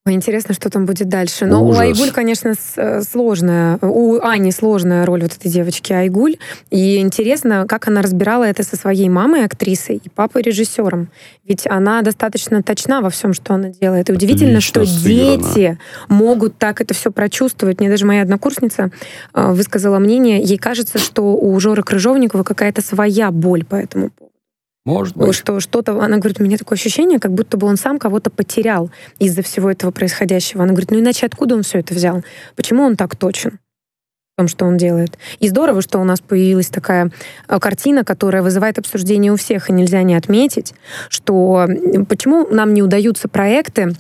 [0.07, 1.47] Интересно, что там будет дальше.
[1.47, 1.77] Но Ужас.
[1.77, 6.35] у Айгуль, конечно, э, сложная, у Ани сложная роль вот этой девочки Айгуль.
[6.69, 11.09] И интересно, как она разбирала это со своей мамой, актрисой, и папой, режиссером.
[11.43, 14.11] Ведь она достаточно точна во всем, что она делает.
[14.11, 15.43] И удивительно, Отлично что сыграно.
[15.43, 17.79] дети могут так это все прочувствовать.
[17.79, 18.91] Мне даже моя однокурсница
[19.33, 24.34] э, высказала мнение, ей кажется, что у Жоры Крыжовникова какая-то своя боль по этому поводу.
[24.85, 25.33] Может быть.
[25.33, 28.91] Что что-то, она говорит, у меня такое ощущение, как будто бы он сам кого-то потерял
[29.17, 30.63] из-за всего этого происходящего.
[30.63, 32.23] Она говорит, ну иначе откуда он все это взял?
[32.55, 33.59] Почему он так точен?
[34.35, 35.17] в том, что он делает.
[35.39, 37.09] И здорово, что у нас появилась такая
[37.47, 40.73] э, картина, которая вызывает обсуждение у всех, и нельзя не отметить,
[41.07, 41.65] что
[42.09, 43.93] почему нам не удаются проекты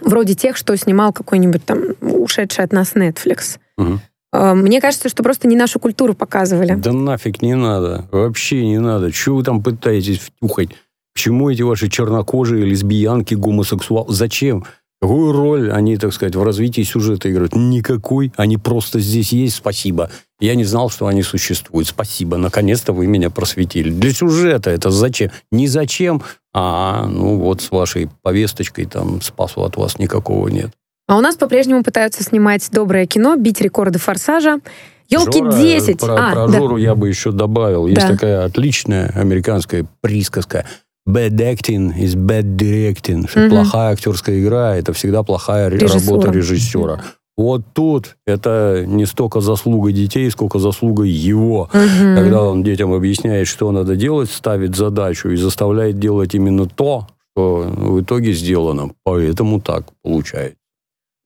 [0.00, 3.58] вроде тех, что снимал какой-нибудь там ушедший от нас Netflix.
[3.76, 4.00] Мгм.
[4.34, 6.74] Э, Мне кажется, что просто не нашу культуру показывали.
[6.74, 8.06] Да нафиг не надо.
[8.10, 9.12] Вообще не надо.
[9.12, 10.70] Чего вы там пытаетесь втюхать?
[11.14, 14.12] К чему эти ваши чернокожие, лесбиянки, гомосексуалы?
[14.12, 14.64] Зачем?
[15.00, 17.54] Какую роль они, так сказать, в развитии сюжета играют?
[17.54, 18.32] Никакой.
[18.36, 19.56] Они просто здесь есть.
[19.56, 20.10] Спасибо.
[20.40, 21.86] Я не знал, что они существуют.
[21.86, 22.36] Спасибо.
[22.36, 23.90] Наконец-то вы меня просветили.
[23.90, 25.30] Для сюжета это зачем?
[25.52, 26.22] Не зачем,
[26.52, 30.70] а ну вот с вашей повесточкой там спасу от вас никакого нет.
[31.06, 34.60] А у нас по-прежнему пытаются снимать доброе кино, бить рекорды форсажа.
[35.08, 36.00] Елки Жора, 10.
[36.00, 36.58] Про, а, про да.
[36.58, 37.86] Жору я бы еще добавил.
[37.86, 38.08] Есть Да.
[38.08, 40.64] такая отличная американская присказка.
[41.06, 43.28] Bad acting is bad directing.
[43.28, 43.50] Что Мгм.
[43.50, 46.16] плохая актерская игра– это всегда плохая ре- Режиссура.
[46.22, 47.02] работа режиссера.
[47.36, 51.68] Вот тут это не столько заслуга детей, сколько заслуга его.
[51.74, 52.16] Мгм.
[52.16, 57.64] Когда он детям объясняет, что надо делать, ставит задачу и заставляет делать именно то, что
[57.76, 58.92] в итоге сделано.
[59.04, 60.56] Поэтому так получается.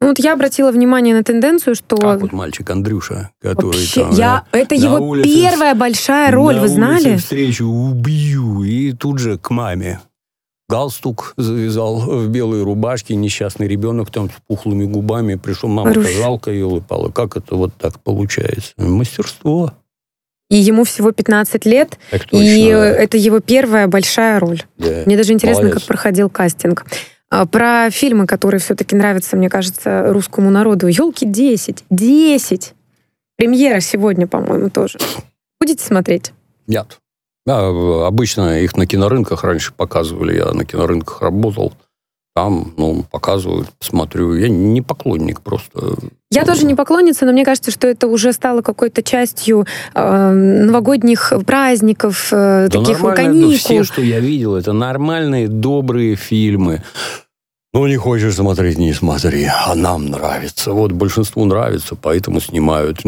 [0.00, 4.12] Ну, вот я обратила внимание на тенденцию, что Как вот мальчик Андрюша, который вообще, там,
[4.12, 7.16] я, это на его улице первая большая роль, на вы знали?
[7.16, 10.00] встречу убью и тут же к маме.
[10.68, 16.14] Галстук завязал в белой рубашке, несчастный ребенок там с пухлыми губами пришел, мама Русь.
[16.14, 17.10] жалко ее лыпала.
[17.10, 18.74] Как это вот так получается?
[18.76, 19.72] Мастерство.
[20.50, 21.98] И ему всего 15 лет,
[22.30, 24.62] и это его первая большая роль.
[24.76, 25.02] Да.
[25.06, 25.82] Мне даже интересно, Молодец.
[25.82, 26.86] как проходил кастинг.
[27.30, 30.86] А, Про фильмы, которые все-таки нравятся, мне кажется, русскому народу.
[30.86, 31.84] Елки 10.
[31.90, 32.74] 10.
[33.36, 34.98] Премьера сегодня, по-моему, тоже.
[35.60, 36.32] Будете смотреть?
[36.66, 36.98] Нет.
[37.46, 37.68] Да,
[38.06, 40.36] обычно их на кинорынках раньше показывали.
[40.36, 41.72] Я на кинорынках работал.
[42.38, 44.36] Там, ну, показывают, смотрю.
[44.36, 45.96] Я не поклонник просто.
[46.30, 51.32] Я тоже не поклонница, но мне кажется, что это уже стало какой-то частью э, новогодних
[51.44, 53.50] праздников, э, Да таких каникул.
[53.50, 56.84] ну, все, что я видел, это нормальные, добрые фильмы.
[57.74, 59.46] Ну, не хочешь смотреть, не смотри.
[59.46, 60.72] А нам нравится.
[60.72, 63.00] Вот большинству нравится, поэтому снимают.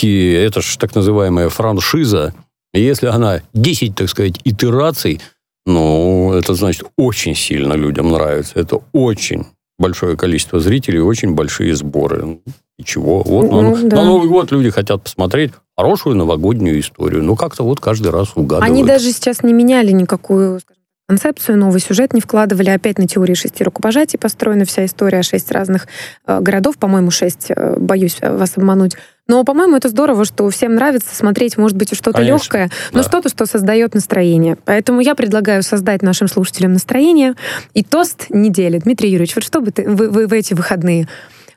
[0.00, 2.32] И это же так называемая франшиза.
[2.72, 5.20] И Если она 10, так сказать, итераций,
[5.68, 8.58] ну, это значит, очень сильно людям нравится.
[8.58, 9.44] Это очень
[9.78, 12.24] большое количество зрителей, очень большие сборы.
[12.24, 12.40] Ну,
[12.78, 13.22] И чего?
[13.22, 13.96] Вот Ну, на, да.
[13.98, 17.22] на Новый год люди хотят посмотреть хорошую новогоднюю историю.
[17.22, 18.64] Ну, как-то вот каждый раз угадывают.
[18.64, 20.60] Они даже сейчас не меняли никакую
[21.06, 22.70] концепцию, новый сюжет не вкладывали.
[22.70, 25.22] Опять на теории шести рукопожатий построена вся история.
[25.22, 25.86] Шесть разных
[26.26, 27.50] э, городов, по-моему, шесть.
[27.50, 28.96] э, боюсь вас обмануть.
[29.28, 33.08] Но, по-моему, это здорово, что всем нравится смотреть, может быть, что-то легкое, но да.
[33.08, 34.56] что-то, что создает настроение.
[34.64, 37.34] Поэтому я предлагаю создать нашим слушателям настроение.
[37.74, 38.78] И тост недели.
[38.78, 41.08] Дмитрий Юрьевич, вот что бы ты, вы, вы в эти выходные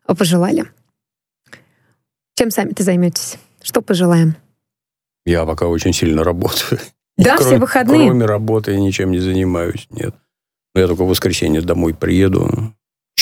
[0.06, 0.66] пожелали?
[2.36, 3.38] Чем сами ты займетесь?
[3.62, 4.36] Что пожелаем?
[5.26, 6.80] Я пока очень сильно работаю.
[7.18, 8.08] Да, Кроме- все выходные.
[8.08, 10.16] Кроме работы я ничем не занимаюсь, нет.
[10.74, 12.74] Я только в воскресенье домой приеду.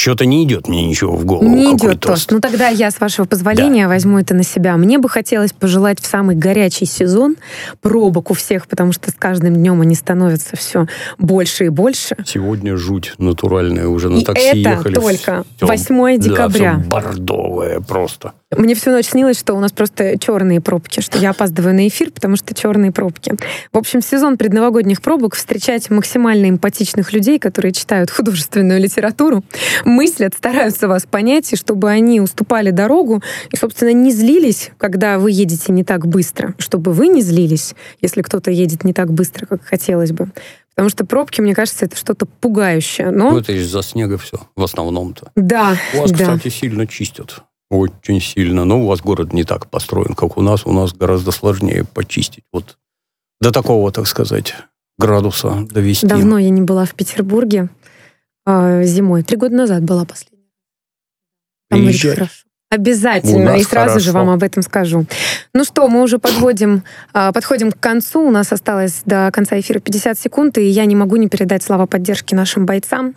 [0.01, 1.49] Что-то не идет мне ничего в голову.
[1.49, 2.31] Не идет тост.
[2.31, 4.77] Ну тогда я, с вашего позволения, возьму это на себя.
[4.77, 7.35] Мне бы хотелось пожелать в самый горячий сезон
[7.81, 10.87] пробок у всех, потому что с каждым днем они становятся все
[11.17, 12.15] больше и больше.
[12.25, 13.87] Сегодня жуть натуральная.
[13.87, 14.93] Уже на И такси это ехали.
[14.95, 16.75] только Всё- 8 декабря.
[16.75, 18.33] Да, всё бордовое просто.
[18.57, 22.09] Мне всю ночь снилось, что у нас просто черные пробки, что я опаздываю на эфир,
[22.09, 23.33] потому что черные пробки.
[23.71, 29.43] В общем, сезон предновогодних пробок встречать максимально эмпатичных людей, которые читают художественную литературу,
[29.85, 33.21] мыслят, стараются вас понять, и чтобы они уступали дорогу
[33.51, 38.23] и, собственно, не злились, когда вы едете не так быстро, чтобы вы не злились, если
[38.23, 40.27] кто-то едет не так быстро, как хотелось бы.
[40.73, 43.11] Потому что пробки, мне кажется, это что-то пугающее.
[43.11, 45.31] Но Ну, это из-за снега все, в основном-то.
[45.35, 46.17] да, У вас, да.
[46.17, 47.43] кстати, сильно чистят.
[47.69, 48.65] Очень сильно.
[48.65, 50.65] Но у вас город не так построен, как у нас.
[50.65, 52.43] У нас гораздо сложнее почистить.
[52.51, 52.77] Вот
[53.41, 54.55] до такого, так сказать,
[54.97, 56.07] градуса довести.
[56.07, 57.69] Давно я не была в Петербурге
[58.45, 59.23] а, зимой.
[59.23, 60.49] Три года назад была последняя.
[61.69, 62.15] Там очень Приезжай.
[62.15, 62.48] хорошо.
[62.69, 63.57] Обязательно.
[63.57, 64.25] И сразу же хорошо.
[64.25, 65.05] вам об этом скажу.
[65.53, 68.21] Ну что, мы уже подводим, а, подходим к концу.
[68.21, 71.87] У нас осталось до конца эфира 50 секунд, и я не могу не передать слова
[71.87, 73.15] поддержки нашим бойцам.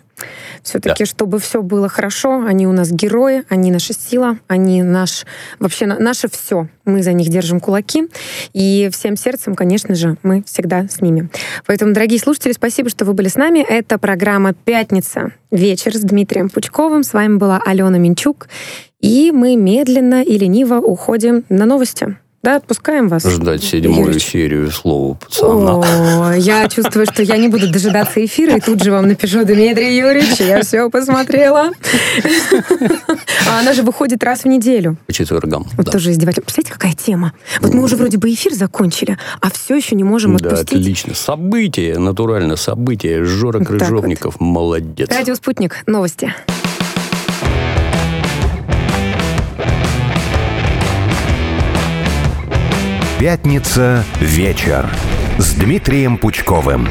[0.61, 5.25] Все-таки, чтобы все было хорошо, они у нас герои, они наша сила, они наш
[5.59, 6.67] вообще на- наше все.
[6.85, 8.07] Мы за них держим кулаки.
[8.53, 11.29] И всем сердцем, конечно же, мы всегда с ними.
[11.65, 13.65] Поэтому, дорогие слушатели, спасибо, что вы были с нами.
[13.67, 15.31] Это программа «Пятница.
[15.51, 17.03] Вечер» с Дмитрием Пучковым.
[17.03, 18.47] С вами была Алена Минчук.
[19.03, 22.15] И мы медленно и лениво уходим на новости.
[22.41, 23.23] Да, отпускаем вас.
[23.23, 24.23] Ждать седьмую Юрич.
[24.23, 26.29] серию слова пацана.
[26.29, 29.97] О, я чувствую, что я не буду дожидаться эфира, и тут же вам напишу, Дмитрий
[29.97, 31.71] Юрьевич, я все посмотрела.
[33.49, 34.95] А она же выходит раз в неделю.
[35.05, 35.67] По четвергам.
[35.75, 35.91] Вот да.
[35.91, 36.43] тоже издевательство.
[36.43, 37.33] Представляете, какая тема?
[37.59, 40.79] Вот мы уже вроде бы эфир закончили, а все еще не можем Да, отпустить.
[40.79, 41.13] отлично.
[41.13, 43.25] Событие, натурально, событие.
[43.25, 45.09] Жора Вот Крыжовников, молодец.
[45.09, 45.83] Радио «Спутник».
[45.87, 46.33] Новости.
[53.23, 54.85] Пятница вечер
[55.37, 56.89] с Дмитрием Пучковым.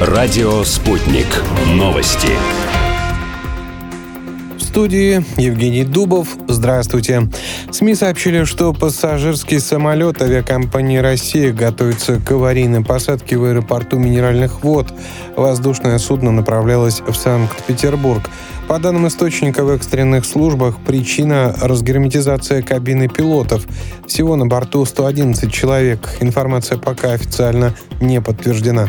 [0.00, 1.26] Радио «Спутник».
[1.66, 2.30] Новости.
[4.72, 6.28] Студии Евгений Дубов.
[6.48, 7.28] Здравствуйте.
[7.70, 14.90] СМИ сообщили, что пассажирский самолет авиакомпании «Россия» готовится к аварийной посадке в аэропорту Минеральных вод.
[15.36, 18.22] Воздушное судно направлялось в Санкт-Петербург.
[18.66, 23.66] По данным источника в экстренных службах, причина– разгерметизация кабины пилотов.
[24.06, 26.16] Всего на борту 111 человек.
[26.20, 28.88] Информация пока официально не подтверждена.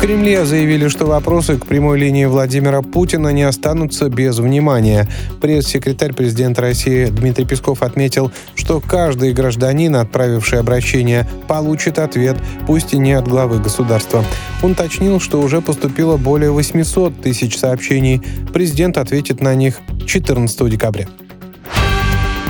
[0.00, 5.06] В Кремле заявили, что вопросы к прямой линии Владимира Путина не останутся без внимания.
[5.42, 12.98] Пресс-секретарь президента России Дмитрий Песков отметил, что каждый гражданин, отправивший обращение, получит ответ, пусть и
[12.98, 14.24] не от главы государства.
[14.62, 18.22] Он уточнил, что уже поступило более 800 тысяч сообщений.
[18.54, 21.08] Президент ответит на них 14 декабря.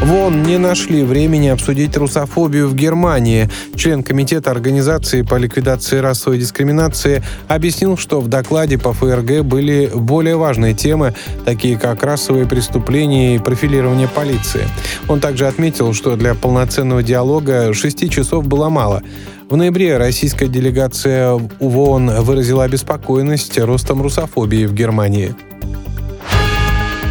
[0.02, 3.50] ВОН не нашли времени обсудить русофобию в Германии.
[3.76, 10.36] Член Комитета Организации по ликвидации расовой дискриминации объяснил, что в докладе по ФРГ были более
[10.36, 14.62] важные темы, такие как расовые преступления и профилирование полиции.
[15.06, 19.02] Он также отметил, что для полноценного диалога шести часов было мало.
[19.50, 25.34] В ноябре российская делегация в ООН выразила обеспокоенность ростом русофобии в Германии.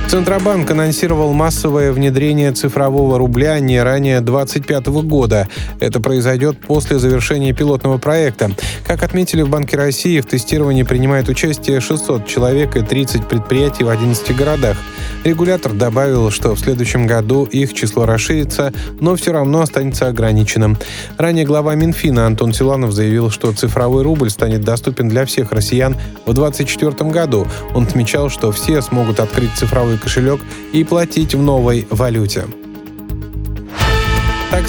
[0.10, 5.48] Центробанк анонсировал массовое внедрение цифрового рубля не ранее 2025 года.
[5.80, 8.50] Это произойдет после завершения пилотного проекта.
[8.88, 13.90] Как отметили в Банке России, в тестировании принимает участие 600 человек и 30 предприятий в
[13.90, 14.78] 11 городах.
[15.24, 20.80] Регулятор добавил, что в следующем году их число расширится, но все равно останется ограниченным.
[21.20, 25.94] Ранее глава Минфина Антон Силанов заявил, что цифровой рубль станет доступен для всех россиян
[26.26, 27.48] в 2024 году.
[27.76, 30.42] Он отмечал, что все смогут открыть цифровой кошелек
[30.74, 32.46] и платить в новой валюте.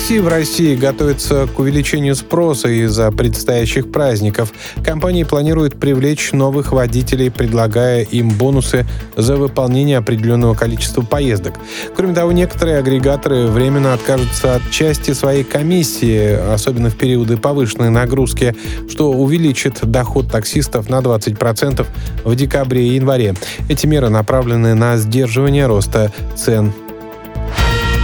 [0.00, 4.50] Такси в России готовится к увеличению спроса из-за предстоящих праздников.
[4.82, 11.56] Компании планируют привлечь новых водителей, предлагая им бонусы за выполнение определенного количества поездок.
[11.94, 18.56] Кроме того, некоторые агрегаторы временно откажутся от части своей комиссии, особенно в периоды повышенной нагрузки,
[18.88, 21.86] что увеличит доход таксистов на 20%
[22.24, 23.34] в декабре и январе.
[23.68, 26.72] Эти меры направлены на сдерживание роста цен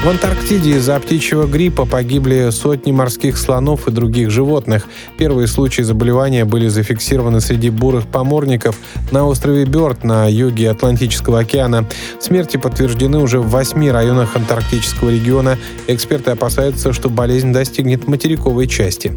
[0.04, 4.86] в Антарктиде из-за птичьего гриппа погибли сотни морских слонов и других животных.
[5.18, 8.78] Первые случаи заболевания были зафиксированы среди бурых поморников
[9.10, 11.86] на острове Бёрд на юге Атлантического океана.
[12.20, 15.58] Смерти подтверждены уже в восьми районах антарктического региона.
[15.88, 19.12] Эксперты опасаются, что болезнь достигнет материковой части.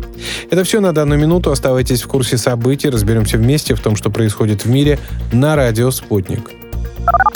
[0.50, 1.52] Это все на данную минуту.
[1.52, 2.90] Оставайтесь в курсе событий.
[2.90, 4.98] Разберемся вместе в том, что происходит в мире
[5.32, 6.50] на радио «Спутник».